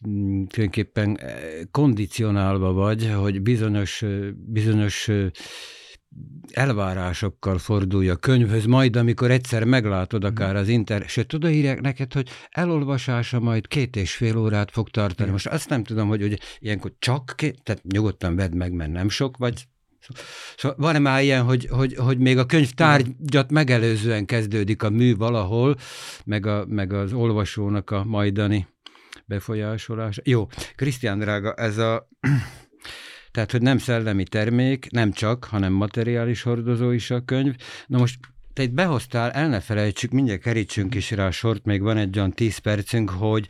mm, 0.09 0.44
tulajdonképpen 0.44 1.18
eh, 1.18 1.42
kondicionálva 1.70 2.72
vagy, 2.72 3.11
hogy 3.11 3.42
bizonyos, 3.42 4.05
bizonyos 4.35 5.11
elvárásokkal 6.50 7.59
fordulj 7.59 8.09
a 8.09 8.16
könyvhöz, 8.16 8.64
majd 8.64 8.96
amikor 8.96 9.31
egyszer 9.31 9.64
meglátod 9.64 10.24
akár 10.24 10.57
az 10.57 10.68
inter, 10.68 11.05
sőt, 11.09 11.33
oda 11.33 11.50
írják 11.50 11.81
neked, 11.81 12.12
hogy 12.12 12.29
elolvasása 12.50 13.40
majd 13.40 13.66
két 13.66 13.96
és 13.96 14.14
fél 14.14 14.37
órát 14.37 14.70
fog 14.70 14.88
tartani. 14.88 15.31
Most 15.31 15.46
azt 15.46 15.68
nem 15.68 15.85
tudom, 15.85 16.09
hogy, 16.09 16.20
hogy 16.20 16.40
ilyenkor 16.59 16.92
csak 16.98 17.33
két, 17.37 17.62
tehát 17.62 17.83
nyugodtan 17.83 18.37
vedd 18.37 18.55
meg, 18.57 18.72
mert 18.72 18.92
nem 18.92 19.09
sok, 19.09 19.37
vagy. 19.37 19.66
Szóval 20.57 20.77
van-e 20.79 20.98
már 20.98 21.22
ilyen, 21.22 21.42
hogy, 21.42 21.66
hogy, 21.70 21.94
hogy 21.94 22.18
még 22.18 22.38
a 22.38 22.46
könyvtárgyat 22.46 23.50
megelőzően 23.50 24.27
kezdődik 24.27 24.83
a 24.83 24.90
mű 24.90 25.16
valahol, 25.16 25.77
meg, 26.24 26.46
a, 26.46 26.64
meg 26.68 26.92
az 26.92 27.12
olvasónak 27.12 27.90
a 27.90 28.05
majdani 28.05 28.66
befolyásolása? 29.27 30.22
Jó, 30.24 30.46
Krisztián 30.77 31.18
drága, 31.18 31.55
ez 31.55 31.79
a 31.79 32.09
tehát, 33.35 33.51
hogy 33.51 33.62
nem 33.62 33.79
szellemi 33.79 34.25
termék, 34.25 34.90
nem 34.90 35.12
csak, 35.12 35.44
hanem 35.44 35.73
materiális 35.73 36.42
hordozó 36.42 36.90
is 36.90 37.11
a 37.11 37.25
könyv. 37.25 37.55
Na 37.87 37.99
most 37.99 38.18
te 38.53 38.62
itt 38.62 38.73
behoztál, 38.73 39.31
el 39.31 39.49
ne 39.49 39.61
felejtsük, 39.61 40.11
mindjárt 40.11 40.40
kerítsünk 40.40 40.94
is 40.94 41.11
rá 41.11 41.27
a 41.27 41.31
sort, 41.31 41.64
még 41.64 41.83
van 41.83 41.97
egy 41.97 42.16
olyan 42.18 42.33
tíz 42.33 42.59
percünk, 42.59 43.11
hogy 43.11 43.49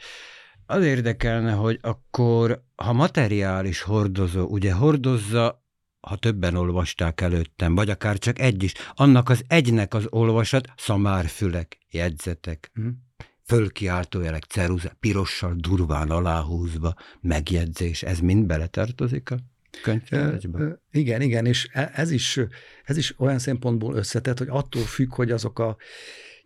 az 0.67 0.85
érdekelne, 0.85 1.53
hogy 1.53 1.79
akkor, 1.81 2.65
ha 2.77 2.93
materiális 2.93 3.83
hordozó, 3.83 4.47
ugye 4.47 4.73
hordozza 4.73 5.63
ha 6.01 6.17
többen 6.17 6.57
olvasták 6.57 7.21
előttem, 7.21 7.75
vagy 7.75 7.91
akár 7.91 8.19
csak 8.19 8.39
egy 8.39 8.63
is, 8.63 8.73
annak 8.95 9.29
az 9.29 9.45
egynek 9.47 9.95
az 9.95 10.07
olvasat, 10.11 10.69
szamárfülek, 10.77 11.79
jegyzetek, 11.91 12.71
hmm. 12.75 13.03
fölkiáltójelek, 13.47 14.45
ceruza, 14.45 14.93
pirossal 15.01 15.55
durván 15.57 16.11
aláhúzva, 16.11 16.95
megjegyzés, 17.21 18.03
ez 18.03 18.19
mind 18.19 18.47
beletartozik 18.47 19.31
a 19.31 19.37
könyvtárgyba? 19.83 20.79
Igen, 20.91 21.21
igen, 21.21 21.47
és 21.47 21.69
e, 21.73 21.91
ez 21.95 22.11
is, 22.11 22.41
ez 22.85 22.97
is 22.97 23.15
olyan 23.19 23.39
szempontból 23.39 23.95
összetett, 23.95 24.39
hogy 24.39 24.49
attól 24.51 24.83
függ, 24.83 25.15
hogy 25.15 25.31
azok 25.31 25.59
a 25.59 25.77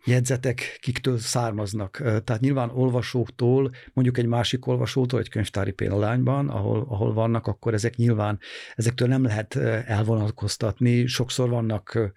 jegyzetek 0.05 0.77
kiktől 0.81 1.17
származnak. 1.17 1.97
Tehát 2.01 2.39
nyilván 2.39 2.69
olvasóktól, 2.69 3.71
mondjuk 3.93 4.17
egy 4.17 4.25
másik 4.25 4.67
olvasótól, 4.67 5.19
egy 5.19 5.29
könyvtári 5.29 5.71
példányban, 5.71 6.49
ahol, 6.49 6.85
ahol 6.89 7.13
vannak, 7.13 7.47
akkor 7.47 7.73
ezek 7.73 7.95
nyilván, 7.95 8.39
ezektől 8.75 9.07
nem 9.07 9.23
lehet 9.23 9.55
elvonatkoztatni. 9.85 11.05
Sokszor 11.05 11.49
vannak 11.49 12.13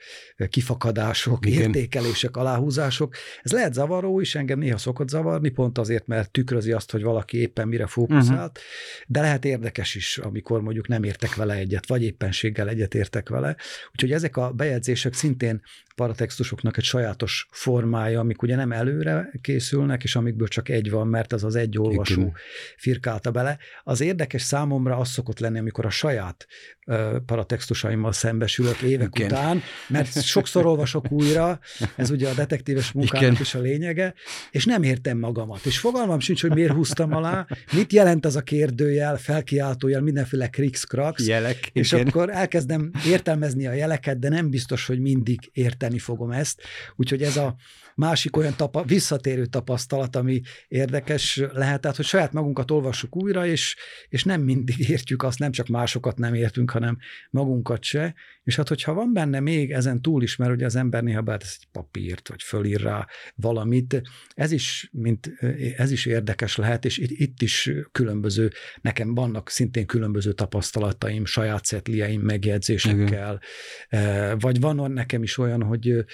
kifakadások, 0.49 1.47
Igen. 1.47 1.61
értékelések, 1.63 2.37
aláhúzások. 2.37 3.15
Ez 3.43 3.53
lehet 3.53 3.75
zavaró 3.75 4.21
is, 4.21 4.35
engem 4.35 4.59
néha 4.59 4.79
szokott 4.79 5.09
zavarni, 5.09 5.49
pont 5.49 5.79
azért, 5.79 6.07
mert 6.07 6.31
tükrözi 6.31 6.73
azt, 6.73 6.91
hogy 6.91 7.03
valaki 7.03 7.41
éppen 7.41 7.69
mire 7.69 7.87
fókuszált, 7.87 8.59
uh-huh. 8.59 9.07
de 9.07 9.21
lehet 9.21 9.45
érdekes 9.45 9.95
is, 9.95 10.19
amikor 10.19 10.63
mondjuk 10.63 10.89
nem 10.89 11.03
értek 11.03 11.35
vele 11.35 11.55
egyet, 11.55 11.87
vagy 11.87 12.03
éppenséggel 12.03 12.69
egyet 12.69 12.95
értek 12.95 13.29
vele. 13.29 13.57
Úgyhogy 13.93 14.13
ezek 14.13 14.37
a 14.37 14.51
bejegyzések 14.51 15.15
szintén 15.15 15.63
paratextusoknak 15.95 16.77
egy 16.77 16.85
sajátos 16.85 17.47
formája, 17.51 18.21
amik 18.21 18.43
ugye 18.43 18.57
nem 18.57 18.73
előre 18.73 19.31
készülnek, 19.41 20.03
és 20.03 20.17
amikből 20.17 20.49
csak 20.49 20.69
egy 20.69 20.91
van, 20.91 21.07
mert 21.07 21.33
az 21.33 21.45
az 21.45 21.55
egy 21.55 21.79
olvasó 21.79 22.21
Igen. 22.21 22.35
firkálta 22.77 23.31
bele. 23.31 23.59
Az 23.83 24.01
érdekes 24.01 24.43
számomra 24.43 24.97
az 24.97 25.09
szokott 25.09 25.39
lenni, 25.39 25.59
amikor 25.59 25.87
a 25.87 25.91
saját 25.91 26.47
paratextusaimmal 27.27 28.13
szembesülök 28.13 28.81
évek 28.81 29.11
Igen. 29.15 29.31
után, 29.31 29.63
mert 29.89 30.23
sokszor 30.23 30.67
olvasok 30.67 31.11
újra, 31.11 31.59
ez 31.97 32.11
ugye 32.11 32.29
a 32.29 32.35
detektíves 32.35 32.93
munkának 32.93 33.23
Igen. 33.23 33.41
is 33.41 33.55
a 33.55 33.61
lényege, 33.61 34.15
és 34.51 34.65
nem 34.65 34.83
értem 34.83 35.19
magamat. 35.19 35.67
És 35.67 35.79
fogalmam 35.79 36.21
sincs, 36.21 36.41
hogy 36.41 36.55
miért 36.55 36.73
húztam 36.73 37.13
alá, 37.13 37.47
mit 37.73 37.93
jelent 37.93 38.27
az 38.27 38.37
a 38.37 38.41
kérdőjel, 38.41 39.17
felkiáltójel, 39.17 40.01
mindenféle 40.01 40.49
kriks, 40.49 40.85
kraks, 40.85 41.27
Jelek. 41.27 41.71
És 41.73 41.93
Igen. 41.93 42.07
akkor 42.07 42.31
elkezdem 42.31 42.91
értelmezni 43.07 43.67
a 43.67 43.73
jeleket, 43.73 44.19
de 44.19 44.29
nem 44.29 44.51
biztos, 44.51 44.87
hogy 44.87 45.01
mindig 45.01 45.51
értem 45.53 45.82
érteni 45.83 45.99
fogom 45.99 46.31
ezt, 46.31 46.63
úgyhogy 46.97 47.23
ez 47.23 47.37
a 47.37 47.55
másik 47.95 48.37
olyan 48.37 48.55
tapa, 48.57 48.83
visszatérő 48.83 49.47
tapasztalat, 49.47 50.17
ami 50.17 50.41
érdekes 50.69 51.43
lehet, 51.53 51.81
tehát 51.81 51.97
hogy 51.97 52.07
saját 52.07 52.33
magunkat 52.33 52.71
olvassuk 52.71 53.17
újra, 53.17 53.47
és, 53.47 53.77
és 54.09 54.25
nem 54.25 54.41
mindig 54.41 54.89
értjük 54.89 55.23
azt, 55.23 55.39
nem 55.39 55.51
csak 55.51 55.67
másokat 55.67 56.19
nem 56.19 56.35
értünk, 56.35 56.71
hanem 56.71 56.99
magunkat 57.31 57.83
se, 57.83 58.15
és 58.43 58.57
hát 58.57 58.69
hogyha 58.69 58.95
van 58.95 59.13
benne 59.13 59.41
még 59.41 59.71
ezen 59.73 60.03
túl 60.03 60.23
is, 60.23 60.37
mert 60.37 60.53
ugye 60.53 60.65
az 60.65 60.77
ember 60.77 61.03
néha 61.03 61.23
beletesz 61.23 61.57
egy 61.61 61.69
papírt, 61.73 62.29
vagy 62.29 62.43
fölír 62.43 62.81
rá 62.81 63.07
valamit, 63.35 64.03
ez 64.35 64.53
is, 64.53 64.89
mint, 64.93 65.31
ez 65.77 65.91
is 65.91 66.07
érdekes 66.07 66.57
lehet, 66.57 66.85
és 66.85 66.99
itt, 66.99 67.11
itt 67.11 67.43
is 67.43 67.71
különböző, 67.93 68.51
nekem 68.81 69.15
vannak 69.15 69.49
szintén 69.49 69.87
különböző 69.87 70.33
tapasztalataim, 70.33 71.25
saját 71.25 71.65
szetlieim, 71.65 72.21
megjegyzésekkel, 72.21 73.41
Igen. 73.91 74.39
vagy 74.39 74.61
van 74.61 74.93
nekem 74.93 75.23
is 75.23 75.39
olyan, 75.39 75.63
hogy 75.63 76.05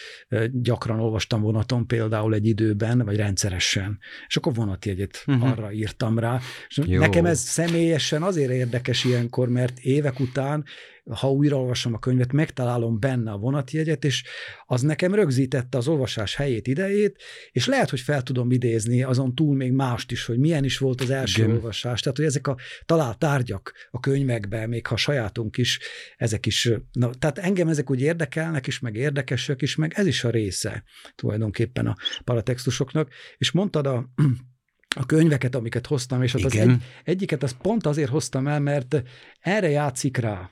gyakran 0.50 1.00
olvastam 1.00 1.40
vonaton 1.68 1.86
például 1.86 2.34
egy 2.34 2.46
időben, 2.46 2.98
vagy 3.04 3.16
rendszeresen, 3.16 3.98
és 4.26 4.36
akkor 4.36 4.54
vonatjegyet 4.54 5.22
uh-huh. 5.26 5.50
arra 5.50 5.72
írtam 5.72 6.18
rá. 6.18 6.40
És 6.68 6.76
nekem 6.76 7.26
ez 7.26 7.40
személyesen 7.40 8.22
azért 8.22 8.50
érdekes 8.50 9.04
ilyenkor, 9.04 9.48
mert 9.48 9.78
évek 9.78 10.20
után 10.20 10.64
ha 11.10 11.30
újraolvasom 11.30 11.94
a 11.94 11.98
könyvet, 11.98 12.32
megtalálom 12.32 13.00
benne 13.00 13.30
a 13.30 13.36
vonatjegyet, 13.36 14.04
és 14.04 14.24
az 14.66 14.82
nekem 14.82 15.14
rögzítette 15.14 15.78
az 15.78 15.88
olvasás 15.88 16.34
helyét, 16.34 16.66
idejét, 16.66 17.22
és 17.50 17.66
lehet, 17.66 17.90
hogy 17.90 18.00
fel 18.00 18.22
tudom 18.22 18.50
idézni 18.50 19.02
azon 19.02 19.34
túl 19.34 19.56
még 19.56 19.72
mást 19.72 20.10
is, 20.10 20.24
hogy 20.24 20.38
milyen 20.38 20.64
is 20.64 20.78
volt 20.78 21.00
az 21.00 21.10
első 21.10 21.42
Igen. 21.42 21.54
olvasás. 21.54 22.00
Tehát, 22.00 22.16
hogy 22.16 22.26
ezek 22.26 22.46
a 22.46 22.56
talált 22.86 23.18
tárgyak 23.18 23.72
a 23.90 24.00
könyvekben, 24.00 24.68
még 24.68 24.86
ha 24.86 24.96
sajátunk 24.96 25.56
is, 25.56 25.80
ezek 26.16 26.46
is, 26.46 26.70
na, 26.92 27.10
tehát 27.10 27.38
engem 27.38 27.68
ezek 27.68 27.90
úgy 27.90 28.00
érdekelnek 28.00 28.66
is, 28.66 28.78
meg 28.78 28.94
érdekesek 28.94 29.62
is, 29.62 29.76
meg 29.76 29.92
ez 29.96 30.06
is 30.06 30.24
a 30.24 30.30
része 30.30 30.84
tulajdonképpen 31.14 31.86
a 31.86 31.96
paratextusoknak. 32.24 33.08
És 33.36 33.50
mondtad 33.50 33.86
a 33.86 34.10
a 34.96 35.06
könyveket, 35.06 35.54
amiket 35.54 35.86
hoztam, 35.86 36.22
és 36.22 36.34
az, 36.34 36.44
az 36.44 36.56
egy, 36.56 36.76
egyiket 37.04 37.42
az 37.42 37.56
pont 37.62 37.86
azért 37.86 38.10
hoztam 38.10 38.46
el, 38.46 38.60
mert 38.60 39.02
erre 39.40 39.68
játszik 39.68 40.16
rá. 40.16 40.50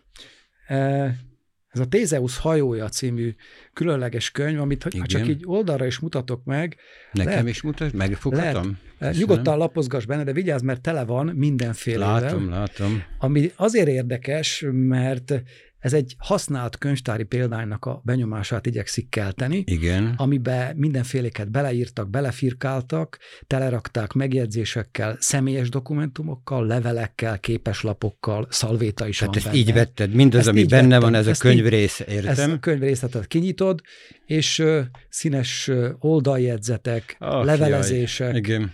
Ez 0.67 1.83
a 1.83 1.87
Tézeusz 1.89 2.39
hajója 2.39 2.89
című 2.89 3.35
különleges 3.73 4.31
könyv, 4.31 4.61
amit 4.61 4.85
Igen. 4.85 5.01
ha 5.01 5.07
csak 5.07 5.29
így 5.29 5.43
oldalra 5.45 5.87
is 5.87 5.99
mutatok 5.99 6.45
meg. 6.45 6.77
Nekem 7.13 7.33
lehet, 7.33 7.49
is 7.49 7.63
mutat, 7.63 7.93
megfoghatom? 7.93 8.79
Lehet, 8.99 9.17
nyugodtan 9.17 9.59
lapozgass 9.59 10.05
benne, 10.05 10.25
de 10.25 10.33
vigyázz, 10.33 10.63
mert 10.63 10.81
tele 10.81 11.05
van 11.05 11.27
mindenféle. 11.27 12.07
Látom, 12.07 12.49
látom. 12.49 13.03
Ami 13.19 13.51
azért 13.57 13.89
érdekes, 13.89 14.65
mert 14.73 15.43
ez 15.87 15.93
egy 15.93 16.15
használt 16.19 16.79
könyvtári 16.79 17.23
példánynak 17.23 17.85
a 17.85 18.01
benyomását 18.05 18.67
igyekszik 18.67 19.09
kelteni, 19.09 19.65
Igen. 19.67 20.15
amiben 20.17 20.77
mindenféléket 20.77 21.51
beleírtak, 21.51 22.11
belefirkáltak, 22.11 23.19
telerakták 23.47 24.13
megjegyzésekkel, 24.13 25.17
személyes 25.21 25.69
dokumentumokkal, 25.69 26.67
levelekkel, 26.67 27.41
képeslapokkal, 27.41 28.47
szalvéta 28.51 29.07
is 29.07 29.19
Tehát 29.19 29.35
van 29.35 29.43
ezt 29.43 29.53
benne. 29.53 29.59
így 29.59 29.73
vetted, 29.73 30.15
mindaz, 30.15 30.41
ezt 30.41 30.49
ami 30.49 30.65
benne 30.65 30.89
vettem, 30.89 31.01
van, 31.01 31.15
ez 31.15 31.27
a 31.27 31.35
könyv 31.39 31.67
része, 31.67 32.05
értem? 32.09 32.31
Ez 32.31 32.39
a 32.39 32.59
könyv 32.59 32.81
részletet 32.81 33.27
kinyitod, 33.27 33.81
és 34.25 34.59
uh, 34.59 34.81
színes 35.09 35.69
uh, 35.69 35.89
oldaljegyzetek, 35.99 37.17
oh, 37.19 37.45
levelezések. 37.45 38.29
Jaj. 38.29 38.37
Igen. 38.37 38.73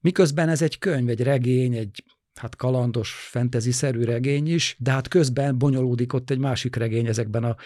Miközben 0.00 0.48
ez 0.48 0.62
egy 0.62 0.78
könyv, 0.78 1.08
egy 1.08 1.22
regény, 1.22 1.74
egy 1.74 2.02
hát 2.38 2.56
kalandos, 2.56 3.10
fentezi-szerű 3.10 4.02
regény 4.04 4.52
is, 4.52 4.76
de 4.78 4.90
hát 4.90 5.08
közben 5.08 5.58
bonyolódik 5.58 6.12
ott 6.12 6.30
egy 6.30 6.38
másik 6.38 6.76
regény 6.76 7.06
ezekben 7.06 7.44
a 7.44 7.56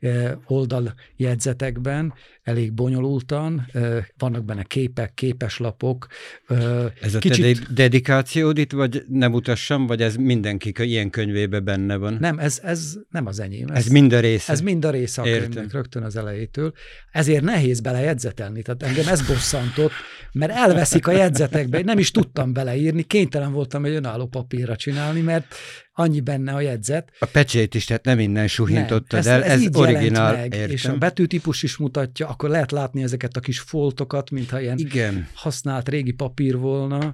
e, 0.00 0.38
oldaljegyzetekben, 0.46 2.14
elég 2.42 2.72
bonyolultan, 2.72 3.66
e, 3.72 4.06
vannak 4.18 4.44
benne 4.44 4.62
képek, 4.62 5.14
képeslapok. 5.14 6.06
E, 6.48 6.54
ez 7.00 7.14
a 7.14 7.18
kicsit... 7.18 7.66
te 7.66 7.72
dedikációd 7.72 8.58
itt, 8.58 8.72
vagy 8.72 9.04
nem 9.08 9.32
utassam, 9.32 9.86
vagy 9.86 10.02
ez 10.02 10.16
mindenki 10.16 10.72
ilyen 10.76 11.10
könyvébe 11.10 11.60
benne 11.60 11.96
van? 11.96 12.16
Nem, 12.20 12.38
ez, 12.38 12.60
ez 12.62 12.94
nem 13.10 13.26
az 13.26 13.40
enyém. 13.40 13.68
Ez, 13.68 13.76
ez 13.76 13.86
mind 13.86 14.12
a 14.12 14.20
része? 14.20 14.52
Ez 14.52 14.60
mind 14.60 14.84
a 14.84 14.90
része 14.90 15.22
a 15.22 15.26
Értem. 15.26 15.50
könyvnek, 15.50 15.72
rögtön 15.72 16.02
az 16.02 16.16
elejétől. 16.16 16.72
Ezért 17.12 17.42
nehéz 17.42 17.80
bele 17.80 18.00
jegyzetelni, 18.00 18.62
tehát 18.62 18.82
engem 18.82 19.08
ez 19.08 19.26
bosszantott, 19.26 19.92
mert 20.32 20.52
elveszik 20.52 21.06
a 21.06 21.12
jegyzetekbe, 21.12 21.82
nem 21.82 21.98
is 21.98 22.10
tudtam 22.10 22.52
beleírni, 22.52 23.02
kénytelen 23.02 23.52
voltam 23.52 23.84
egy 23.84 23.94
önálló 23.94 24.26
papírra 24.26 24.76
csinálni, 24.76 25.20
mert 25.20 25.54
annyi 25.92 26.20
benne 26.20 26.52
a 26.52 26.60
jegyzet. 26.60 27.12
A 27.18 27.26
pecsét 27.26 27.74
is, 27.74 27.84
tehát 27.84 28.04
nem 28.04 28.18
innen 28.18 28.48
suhintottad 28.48 29.26
el, 29.26 29.42
ez, 29.42 29.62
ez 29.62 29.76
originál, 29.76 30.32
meg, 30.32 30.54
értem. 30.54 30.70
És 30.70 30.84
a 30.84 30.96
betűtípus 30.96 31.62
is 31.62 31.76
mutatja, 31.76 32.28
akkor 32.28 32.50
lehet 32.50 32.70
látni 32.70 33.02
ezeket 33.02 33.36
a 33.36 33.40
kis 33.40 33.60
foltokat, 33.60 34.30
mintha 34.30 34.60
ilyen 34.60 34.78
Igen. 34.78 35.28
használt 35.34 35.88
régi 35.88 36.12
papír 36.12 36.56
volna. 36.56 37.10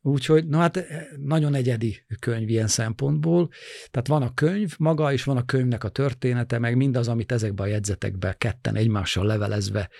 Úgyhogy, 0.00 0.46
na 0.46 0.58
hát 0.58 0.84
nagyon 1.16 1.54
egyedi 1.54 2.06
könyv 2.18 2.48
ilyen 2.48 2.66
szempontból. 2.66 3.48
Tehát 3.90 4.08
van 4.08 4.22
a 4.22 4.34
könyv 4.34 4.74
maga, 4.78 5.12
és 5.12 5.24
van 5.24 5.36
a 5.36 5.44
könyvnek 5.44 5.84
a 5.84 5.88
története, 5.88 6.58
meg 6.58 6.76
mindaz, 6.76 7.08
amit 7.08 7.32
ezekben 7.32 7.66
a 7.66 7.70
jegyzetekben 7.70 8.34
ketten 8.38 8.74
egymással 8.74 9.26
levelezve 9.26 9.90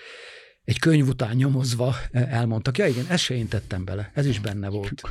egy 0.69 0.79
könyv 0.79 1.07
után 1.07 1.35
nyomozva 1.35 1.95
elmondtak, 2.11 2.77
ja 2.77 2.85
igen, 2.85 3.05
ezt 3.09 3.23
se 3.23 3.35
én 3.35 3.47
tettem 3.47 3.85
bele, 3.85 4.11
ez 4.13 4.25
is 4.25 4.39
benne 4.39 4.69
volt. 4.69 5.01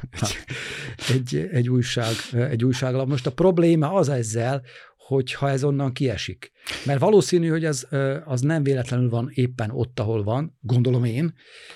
egy, 1.09 1.49
egy, 1.53 1.69
újság, 1.69 2.15
egy 2.33 2.65
újságlap. 2.65 3.09
Most 3.09 3.27
a 3.27 3.33
probléma 3.33 3.93
az 3.93 4.09
ezzel, 4.09 4.63
hogyha 4.97 5.51
ez 5.51 5.65
onnan 5.65 5.93
kiesik. 5.93 6.53
Mert 6.85 7.01
valószínű, 7.01 7.49
hogy 7.49 7.65
ez 7.65 7.87
az 8.25 8.41
nem 8.41 8.63
véletlenül 8.63 9.09
van 9.09 9.31
éppen 9.35 9.71
ott, 9.71 10.01
ahol 10.01 10.23
van, 10.23 10.59
gondolom 10.61 11.05
én. 11.05 11.35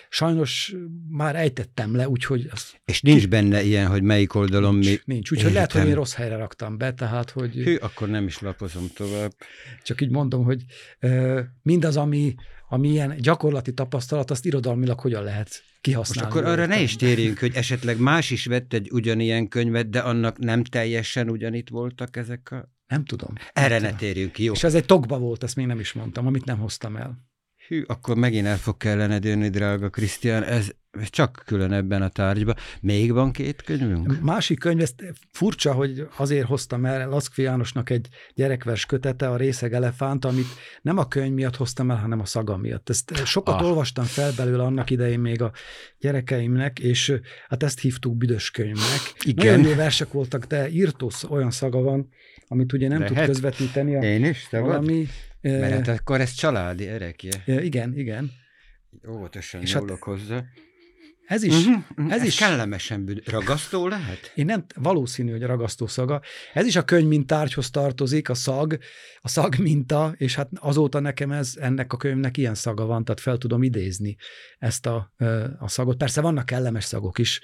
Sajnos 0.08 0.74
már 1.08 1.36
ejtettem 1.36 1.96
le, 1.96 2.08
úgyhogy... 2.08 2.48
Az 2.50 2.72
És 2.84 3.00
nincs 3.00 3.28
benne 3.28 3.62
ilyen, 3.62 3.86
hogy 3.86 4.02
melyik 4.02 4.34
oldalon 4.34 4.74
nincs, 4.74 4.86
mi... 4.86 4.98
Nincs, 5.04 5.30
úgyhogy 5.30 5.38
Értem. 5.38 5.54
lehet, 5.54 5.72
hogy 5.72 5.86
én 5.86 5.94
rossz 5.94 6.14
helyre 6.14 6.36
raktam 6.36 6.78
be, 6.78 6.92
tehát 6.92 7.30
hogy... 7.30 7.54
Hű, 7.54 7.74
akkor 7.74 8.08
nem 8.08 8.26
is 8.26 8.38
lapozom 8.38 8.90
tovább. 8.94 9.32
Csak 9.82 10.00
így 10.00 10.10
mondom, 10.10 10.44
hogy 10.44 10.64
mindaz, 11.62 11.96
ami, 11.96 12.34
ami 12.72 12.88
ilyen 12.88 13.16
gyakorlati 13.18 13.74
tapasztalat, 13.74 14.30
azt 14.30 14.46
irodalmilag 14.46 15.00
hogyan 15.00 15.22
lehet 15.22 15.62
kihasználni. 15.80 16.32
Most 16.32 16.44
akkor 16.44 16.52
arra 16.52 16.66
ne 16.66 16.80
is 16.80 16.96
térjünk, 16.96 17.38
hogy 17.38 17.54
esetleg 17.54 17.98
más 17.98 18.30
is 18.30 18.46
vett 18.46 18.72
egy 18.72 18.90
ugyanilyen 18.92 19.48
könyvet, 19.48 19.90
de 19.90 19.98
annak 19.98 20.38
nem 20.38 20.64
teljesen 20.64 21.30
ugyanitt 21.30 21.68
voltak 21.68 22.16
ezek 22.16 22.50
a... 22.50 22.68
Nem 22.86 23.04
tudom. 23.04 23.32
Erre 23.52 23.78
nem 23.78 23.90
ne 23.90 23.96
térjünk, 23.96 24.38
jó. 24.38 24.52
És 24.52 24.62
ez 24.62 24.74
egy 24.74 24.84
tokba 24.84 25.18
volt, 25.18 25.42
ezt 25.42 25.56
még 25.56 25.66
nem 25.66 25.80
is 25.80 25.92
mondtam, 25.92 26.26
amit 26.26 26.44
nem 26.44 26.58
hoztam 26.58 26.96
el. 26.96 27.18
Hű, 27.72 27.84
akkor 27.86 28.16
megint 28.16 28.46
el 28.46 28.56
fog 28.56 28.76
kellene 28.76 29.18
jönni, 29.22 29.48
drága 29.48 29.88
Krisztián, 29.88 30.42
ez 30.42 30.70
csak 31.10 31.42
külön 31.46 31.72
ebben 31.72 32.02
a 32.02 32.08
tárgyban. 32.08 32.54
Még 32.80 33.12
van 33.12 33.32
két 33.32 33.62
könyvünk? 33.62 34.20
Másik 34.20 34.58
könyv, 34.58 34.80
ezt 34.80 35.14
furcsa, 35.30 35.72
hogy 35.72 36.06
azért 36.16 36.46
hoztam 36.46 36.84
el 36.84 37.08
Laszkfi 37.08 37.42
Jánosnak 37.42 37.90
egy 37.90 38.08
gyerekvers 38.34 38.86
kötete, 38.86 39.28
a 39.28 39.36
Részeg 39.36 39.72
Elefánt, 39.72 40.24
amit 40.24 40.46
nem 40.82 40.98
a 40.98 41.08
könyv 41.08 41.34
miatt 41.34 41.56
hoztam 41.56 41.90
el, 41.90 41.96
hanem 41.96 42.20
a 42.20 42.24
szaga 42.24 42.56
miatt. 42.56 42.88
Ezt 42.88 43.24
sokat 43.24 43.60
ah. 43.60 43.66
olvastam 43.66 44.04
fel 44.04 44.32
belőle 44.36 44.62
annak 44.62 44.90
idején 44.90 45.20
még 45.20 45.42
a 45.42 45.52
gyerekeimnek, 45.98 46.78
és 46.78 47.14
hát 47.48 47.62
ezt 47.62 47.80
hívtuk 47.80 48.16
büdös 48.16 48.50
könyvnek. 48.50 49.12
Igen. 49.24 49.56
Nagyon 49.56 49.70
jó 49.70 49.76
versek 49.76 50.12
voltak, 50.12 50.44
de 50.44 50.68
írtó 50.70 51.10
olyan 51.28 51.50
szaga 51.50 51.80
van, 51.80 52.08
amit 52.46 52.72
ugye 52.72 52.88
nem 52.88 53.00
Lehet. 53.00 53.14
tud 53.14 53.24
közvetíteni. 53.24 53.96
A, 53.96 54.02
Én 54.02 54.24
is, 54.24 54.46
te 54.50 54.60
valami, 54.60 55.06
Mert 55.42 55.86
hát 55.86 55.98
akkor 55.98 56.20
ez 56.20 56.32
családi 56.32 56.88
erekje. 56.88 57.42
Igen, 57.46 57.96
igen. 57.96 58.30
Óvatosan 59.08 59.60
és 59.60 59.72
hát, 59.72 59.98
hozzá. 59.98 60.44
Ez 61.32 61.42
is, 61.42 61.66
uh-huh, 61.66 61.82
ez, 62.08 62.20
ez 62.20 62.26
is 62.26 62.36
kellemesen 62.36 63.22
ragasztó 63.24 63.88
lehet? 63.88 64.32
Én 64.34 64.44
nem, 64.44 64.64
valószínű, 64.74 65.30
hogy 65.30 65.42
a 65.42 65.46
ragasztó 65.46 65.86
szaga. 65.86 66.20
Ez 66.52 66.66
is 66.66 66.76
a 66.76 66.82
könyv 66.82 67.08
mint 67.08 67.26
tárgyhoz 67.26 67.70
tartozik, 67.70 68.28
a 68.28 68.34
szag, 68.34 68.78
a 69.20 69.28
szag 69.28 69.56
minta, 69.58 70.14
és 70.16 70.34
hát 70.34 70.48
azóta 70.54 71.00
nekem 71.00 71.30
ez, 71.30 71.52
ennek 71.60 71.92
a 71.92 71.96
könyvnek 71.96 72.36
ilyen 72.36 72.54
szaga 72.54 72.84
van, 72.84 73.04
tehát 73.04 73.20
fel 73.20 73.38
tudom 73.38 73.62
idézni 73.62 74.16
ezt 74.58 74.86
a, 74.86 75.12
a 75.58 75.68
szagot. 75.68 75.96
Persze 75.96 76.20
vannak 76.20 76.46
kellemes 76.46 76.84
szagok 76.84 77.18
is, 77.18 77.40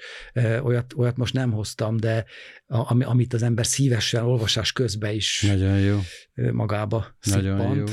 olyat, 0.61 0.93
olyat 0.97 1.17
most 1.17 1.33
nem 1.33 1.51
hoztam, 1.51 1.97
de 1.97 2.25
a, 2.67 3.05
amit 3.05 3.33
az 3.33 3.43
ember 3.43 3.65
szívesen 3.65 4.23
olvasás 4.23 4.71
közben 4.71 5.13
is 5.13 5.41
Nagyon 5.41 5.79
jó. 5.79 5.99
magába 6.51 7.15
Nagyon 7.23 7.75
jó. 7.75 7.85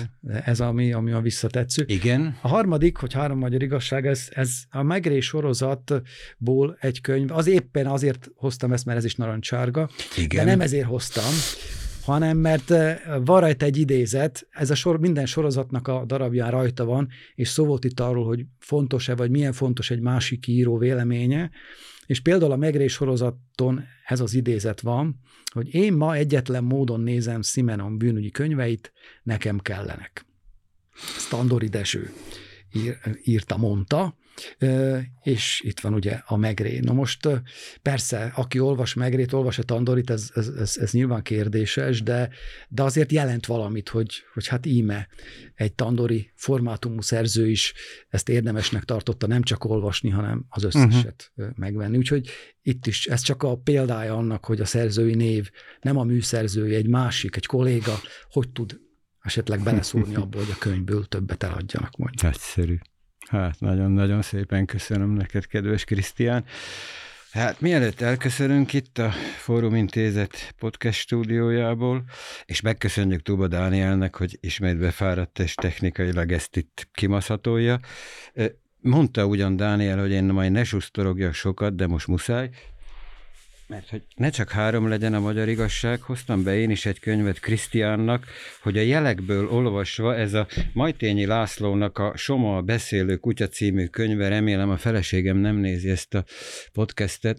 Ez 0.44 0.61
ami, 0.61 0.92
ami 0.92 1.12
a 1.12 1.20
visszatetsző. 1.20 1.85
Igen. 1.87 2.38
A 2.42 2.48
harmadik, 2.48 2.96
hogy 2.96 3.12
három 3.12 3.38
magyar 3.38 3.62
igazság, 3.62 4.06
ez, 4.06 4.28
ez 4.30 4.50
a 4.70 4.82
Megré 4.82 5.20
sorozatból 5.87 6.77
egy 6.81 7.01
könyv. 7.01 7.33
Az 7.33 7.46
éppen 7.46 7.87
azért 7.87 8.31
hoztam 8.35 8.72
ezt, 8.72 8.85
mert 8.85 8.99
ez 8.99 9.05
is 9.05 9.14
narancsárga. 9.14 9.90
Igen. 10.16 10.44
De 10.44 10.51
nem 10.51 10.61
ezért 10.61 10.87
hoztam, 10.87 11.33
hanem 12.05 12.37
mert 12.37 12.68
van 13.25 13.40
rajta 13.40 13.64
egy 13.64 13.77
idézet, 13.77 14.49
ez 14.51 14.70
a 14.70 14.75
sor, 14.75 14.99
minden 14.99 15.27
sorozatnak 15.27 15.88
a 15.88 16.05
darabján 16.05 16.51
rajta 16.51 16.85
van, 16.85 17.09
és 17.35 17.49
szó 17.49 17.64
volt 17.64 17.85
itt 17.85 18.01
arról, 18.01 18.25
hogy 18.25 18.44
fontos-e, 18.59 19.14
vagy 19.14 19.31
milyen 19.31 19.53
fontos 19.53 19.90
egy 19.90 20.01
másik 20.01 20.46
író 20.46 20.79
véleménye, 20.79 21.51
és 22.07 22.20
például 22.20 22.53
a 22.53 22.57
Megrés 22.57 22.92
sorozaton 22.92 23.85
ez 24.07 24.20
az 24.20 24.35
idézet 24.35 24.81
van, 24.81 25.20
hogy 25.53 25.75
én 25.75 25.92
ma 25.92 26.14
egyetlen 26.14 26.64
módon 26.64 27.01
nézem 27.01 27.42
Simenon 27.42 27.99
bűnügyi 27.99 28.31
könyveit, 28.31 28.92
nekem 29.22 29.59
kellenek. 29.59 30.27
Standori 31.18 31.68
Deső 31.68 32.12
ír, 32.72 32.99
írta, 33.25 33.57
mondta, 33.57 34.16
és 35.22 35.61
itt 35.64 35.81
van 35.81 35.94
ugye 35.94 36.20
a 36.27 36.37
Megré. 36.37 36.79
Na 36.79 36.92
most 36.92 37.29
persze, 37.83 38.33
aki 38.35 38.59
olvas 38.59 38.94
Megrét, 38.94 39.33
olvas 39.33 39.59
a 39.59 39.62
Tandorit, 39.62 40.11
ez, 40.11 40.31
ez, 40.35 40.49
ez, 40.49 40.77
ez 40.77 40.92
nyilván 40.92 41.22
kérdéses, 41.22 42.03
de, 42.03 42.29
de 42.68 42.83
azért 42.83 43.12
jelent 43.12 43.46
valamit, 43.46 43.88
hogy, 43.88 44.11
hogy 44.35 44.46
hát 44.46 44.66
íme 44.66 45.09
egy 45.55 45.72
Tandori 45.72 46.33
formátumú 46.35 47.01
szerző 47.01 47.49
is 47.49 47.75
ezt 48.09 48.29
érdemesnek 48.29 48.85
tartotta 48.85 49.27
nem 49.27 49.42
csak 49.42 49.64
olvasni, 49.64 50.11
hanem 50.11 50.44
az 50.49 50.64
összeset 50.64 51.33
uh-huh. 51.35 51.57
megvenni. 51.57 51.96
Úgyhogy 51.96 52.31
itt 52.62 52.87
is 52.87 53.07
ez 53.07 53.20
csak 53.20 53.42
a 53.42 53.57
példája 53.57 54.16
annak, 54.16 54.44
hogy 54.44 54.61
a 54.61 54.64
szerzői 54.64 55.14
név 55.14 55.51
nem 55.81 55.96
a 55.96 56.05
műszerzői, 56.05 56.75
egy 56.75 56.88
másik, 56.88 57.37
egy 57.37 57.46
kolléga, 57.46 57.94
hogy 58.31 58.49
tud 58.49 58.81
esetleg 59.20 59.62
beleszólni 59.62 60.14
abból, 60.22 60.40
hogy 60.40 60.55
a 60.55 60.59
könyvből 60.59 61.05
többet 61.05 61.42
eladjanak 61.42 61.96
mondjuk. 61.96 62.33
Egyszerű. 62.33 62.79
Hát 63.28 63.60
nagyon-nagyon 63.60 64.22
szépen 64.22 64.66
köszönöm 64.66 65.10
neked, 65.10 65.46
kedves 65.46 65.84
Krisztián. 65.84 66.44
Hát 67.30 67.60
mielőtt 67.60 68.00
elköszönünk 68.00 68.72
itt 68.72 68.98
a 68.98 69.10
Fórum 69.36 69.74
Intézet 69.74 70.54
podcast 70.58 70.98
stúdiójából, 70.98 72.04
és 72.44 72.60
megköszönjük 72.60 73.22
Tuba 73.22 73.46
Dánielnek, 73.46 74.16
hogy 74.16 74.38
ismét 74.40 74.78
befáradt 74.78 75.38
és 75.38 75.54
technikailag 75.54 76.32
ezt 76.32 76.56
itt 76.56 76.88
kimaszatolja. 76.92 77.80
Mondta 78.80 79.26
ugyan 79.26 79.56
Dániel, 79.56 79.98
hogy 79.98 80.10
én 80.10 80.24
majd 80.24 80.52
ne 80.52 80.64
susztorogjak 80.64 81.34
sokat, 81.34 81.76
de 81.76 81.86
most 81.86 82.06
muszáj, 82.06 82.50
mert 83.66 83.88
hogy 83.88 84.02
ne 84.14 84.31
csak 84.31 84.50
három 84.50 84.88
legyen 84.88 85.14
a 85.14 85.20
magyar 85.20 85.48
igazság, 85.48 86.00
hoztam 86.00 86.42
be 86.42 86.57
én 86.57 86.70
is 86.70 86.87
egy 86.87 87.00
könyvet 87.00 87.40
Krisztiánnak, 87.40 88.26
hogy 88.62 88.79
a 88.79 88.81
jelekből 88.81 89.48
olvasva 89.48 90.14
ez 90.14 90.35
a 90.35 90.46
Majtényi 90.72 91.26
Lászlónak 91.26 91.98
a 91.98 92.16
Soma 92.16 92.57
a 92.57 92.62
beszélő 92.62 93.16
kutya 93.16 93.48
című 93.48 93.87
könyve, 93.87 94.29
remélem 94.29 94.70
a 94.70 94.76
feleségem 94.76 95.37
nem 95.37 95.57
nézi 95.57 95.90
ezt 95.90 96.14
a 96.14 96.24
podcastet, 96.72 97.38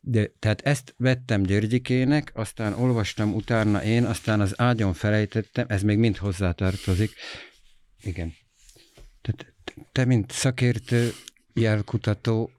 de 0.00 0.30
tehát 0.38 0.60
ezt 0.60 0.94
vettem 0.96 1.42
Györgyikének, 1.42 2.30
aztán 2.34 2.72
olvastam 2.72 3.34
utána 3.34 3.84
én, 3.84 4.04
aztán 4.04 4.40
az 4.40 4.60
ágyon 4.60 4.94
felejtettem, 4.94 5.66
ez 5.68 5.82
még 5.82 5.98
mind 5.98 6.16
hozzátartozik. 6.16 7.12
Igen. 8.02 8.34
Tehát 9.20 9.54
te, 9.92 10.04
mint 10.04 10.30
szakértő, 10.30 11.10
jelkutató, 11.52 12.50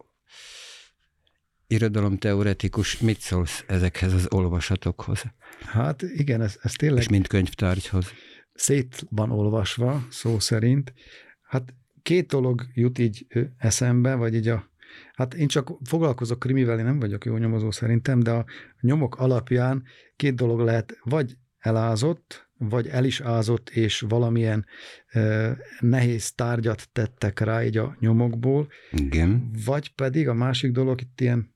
irodalomteoretikus, 1.70 3.00
mit 3.00 3.20
szólsz 3.20 3.64
ezekhez 3.68 4.14
az 4.14 4.28
olvasatokhoz? 4.30 5.24
Hát 5.60 6.02
igen, 6.02 6.42
ez, 6.42 6.58
ez 6.62 6.72
tényleg... 6.72 7.02
És 7.02 7.10
mint 7.10 7.28
könyvtárgyhoz. 7.28 8.06
Szét 8.54 9.06
van 9.10 9.32
olvasva, 9.32 10.06
szó 10.10 10.40
szerint. 10.40 10.94
Hát 11.42 11.74
két 12.02 12.28
dolog 12.28 12.66
jut 12.74 13.00
így 13.00 13.26
eszembe, 13.58 14.16
vagy 14.16 14.36
így 14.36 14.48
a 14.48 14.70
Hát 15.14 15.34
én 15.34 15.48
csak 15.48 15.72
foglalkozok 15.84 16.40
krimivel, 16.40 16.80
én 16.80 16.86
nem 16.86 17.00
vagyok 17.00 17.26
jó 17.26 17.38
nyomozó 17.38 17.72
szerintem, 17.72 18.20
de 18.20 18.32
a 18.32 18.46
nyomok 18.82 19.16
alapján 19.16 19.84
két 20.16 20.36
dolog 20.36 20.60
lehet, 20.60 20.98
vagy 21.04 21.38
elázott, 21.60 22.50
vagy 22.58 22.88
el 22.88 23.06
is 23.06 23.22
ázott, 23.22 23.70
és 23.70 24.00
valamilyen 24.00 24.66
uh, 25.14 25.50
nehéz 25.80 26.32
tárgyat 26.32 26.90
tettek 26.92 27.40
rá 27.40 27.66
így 27.66 27.78
a 27.78 27.96
nyomokból. 28.00 28.68
Igen. 28.92 29.52
Vagy 29.66 29.96
pedig 29.96 30.28
a 30.28 30.34
másik 30.34 30.72
dolog, 30.72 31.02
itt 31.02 31.22
ilyen 31.22 31.54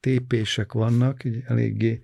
tépések 0.00 0.72
vannak, 0.72 1.24
így 1.24 1.42
eléggé 1.46 2.00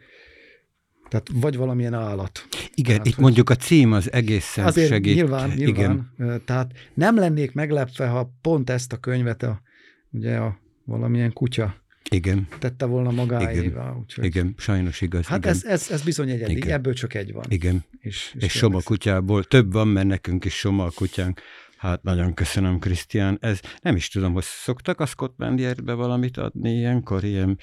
tehát 1.13 1.29
vagy 1.33 1.57
valamilyen 1.57 1.95
állat. 1.95 2.47
Igen, 2.75 2.93
tehát, 2.93 3.07
itt 3.07 3.15
hogy... 3.15 3.25
mondjuk 3.25 3.51
a 3.51 3.57
cím 3.57 3.93
az 3.93 4.13
egészen 4.13 4.65
azért 4.65 4.89
segít. 4.89 5.15
Nyilván, 5.15 5.51
nyilván. 5.51 6.13
Igen. 6.19 6.43
Tehát 6.45 6.73
nem 6.95 7.17
lennék 7.17 7.53
meglepve, 7.53 8.07
ha 8.07 8.33
pont 8.43 8.71
ezt 8.71 8.93
a 8.93 8.97
könyvet 8.97 9.43
a, 9.43 9.63
ugye 10.11 10.37
a 10.37 10.59
valamilyen 10.85 11.33
kutya 11.33 11.83
igen. 12.11 12.49
tette 12.59 12.85
volna 12.85 13.11
magáévá. 13.11 13.63
Igen, 13.63 13.97
úgyhogy... 14.01 14.25
igen 14.25 14.55
sajnos 14.59 15.01
igaz. 15.01 15.27
Hát 15.27 15.39
igen. 15.39 15.51
Ez, 15.51 15.65
ez, 15.65 15.91
ez 15.91 16.03
bizony 16.03 16.31
egyedi, 16.31 16.57
igen. 16.57 16.71
ebből 16.71 16.95
csak 16.95 17.15
egy 17.15 17.33
van. 17.33 17.45
Igen, 17.49 17.85
és, 17.99 18.33
és, 18.37 18.45
és 18.45 18.53
soma 18.53 18.81
kutyából 18.83 19.45
több 19.45 19.73
van, 19.73 19.89
mert 19.89 20.07
nekünk 20.07 20.45
is 20.45 20.55
soma 20.55 20.91
kutyánk. 20.91 21.41
Hát 21.83 22.03
nagyon 22.03 22.35
köszönöm, 22.35 22.79
Krisztián. 22.79 23.39
Ez 23.41 23.61
nem 23.81 23.97
is 23.97 24.09
tudom, 24.09 24.33
hogy 24.33 24.45
szoktak 24.45 25.01
a 25.01 25.07
Scotland 25.07 25.59
Yardbe 25.59 25.93
valamit 25.93 26.37
adni 26.37 26.71
ilyenkor, 26.71 27.25
ilyen 27.25 27.59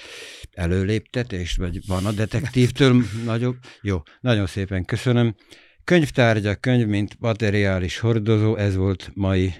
előléptetést, 0.51 1.57
vagy 1.57 1.79
van 1.87 2.05
a 2.05 2.11
detektívtől 2.11 3.03
nagyobb? 3.25 3.55
Jó, 3.81 4.01
nagyon 4.21 4.45
szépen 4.45 4.85
köszönöm. 4.85 5.35
Könyvtárgya, 5.83 6.55
könyv, 6.55 6.87
mint 6.87 7.15
materiális 7.19 7.99
hordozó, 7.99 8.55
ez 8.55 8.75
volt 8.75 9.11
mai 9.13 9.53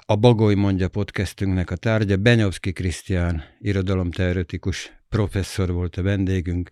a 0.00 0.16
Bagoly 0.16 0.54
mondja 0.54 0.88
podcastünknek 0.88 1.70
a 1.70 1.76
tárgya. 1.76 2.16
Benyovszki 2.16 2.72
Krisztián, 2.72 3.42
irodalomteoretikus 3.58 4.92
professzor 5.08 5.72
volt 5.72 5.96
a 5.96 6.02
vendégünk. 6.02 6.68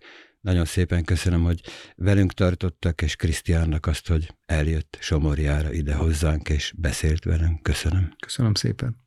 Nagyon 0.47 0.65
szépen 0.65 1.03
köszönöm, 1.03 1.43
hogy 1.43 1.61
velünk 1.95 2.33
tartottak, 2.33 3.01
és 3.01 3.15
Krisztiánnak 3.15 3.85
azt, 3.85 4.07
hogy 4.07 4.33
eljött 4.45 4.97
Somorjára 4.99 5.73
ide 5.73 5.93
hozzánk, 5.93 6.49
és 6.49 6.73
beszélt 6.77 7.23
velünk. 7.23 7.61
Köszönöm. 7.61 8.13
Köszönöm 8.19 8.53
szépen. 8.53 8.97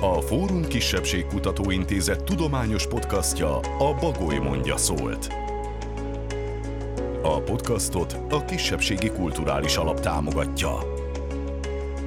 A 0.00 0.20
Fórum 0.20 0.66
Kisebbségkutató 0.66 1.70
Intézet 1.70 2.24
tudományos 2.24 2.86
podcastja 2.86 3.58
a 3.58 3.94
Bagoly 3.94 4.38
mondja 4.38 4.76
szólt. 4.76 5.26
A 7.22 7.40
podcastot 7.40 8.12
a 8.28 8.44
Kisebbségi 8.44 9.10
Kulturális 9.10 9.76
Alap 9.76 10.00
támogatja. 10.00 10.91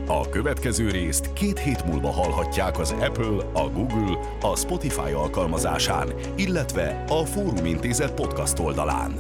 A 0.08 0.30
következő 0.30 0.90
részt 0.90 1.34
két 1.34 1.60
hét 1.60 1.86
múlva 1.86 2.12
hallhatják 2.12 2.80
az 2.80 2.92
Apple, 2.92 3.50
a 3.54 3.70
Google, 3.70 4.20
a 4.42 4.56
Spotify 4.56 5.12
alkalmazásán, 5.12 6.14
illetve 6.36 7.04
a 7.08 7.26
Fórum 7.26 7.66
Intézet 7.66 8.14
podcast 8.14 8.60
oldalán. 8.60 9.20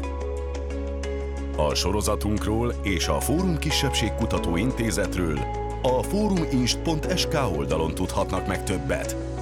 A 1.58 1.74
sorozatunkról 1.74 2.74
és 2.84 3.08
a 3.08 3.19
Fórum 3.19 3.58
Kisebbségkutató 3.58 4.56
Intézetről 4.56 5.39
a 5.82 6.04
fóruminst.sk 6.04 7.38
oldalon 7.58 7.93
tudhatnak 7.93 8.48
meg 8.48 8.63
többet. 8.63 9.35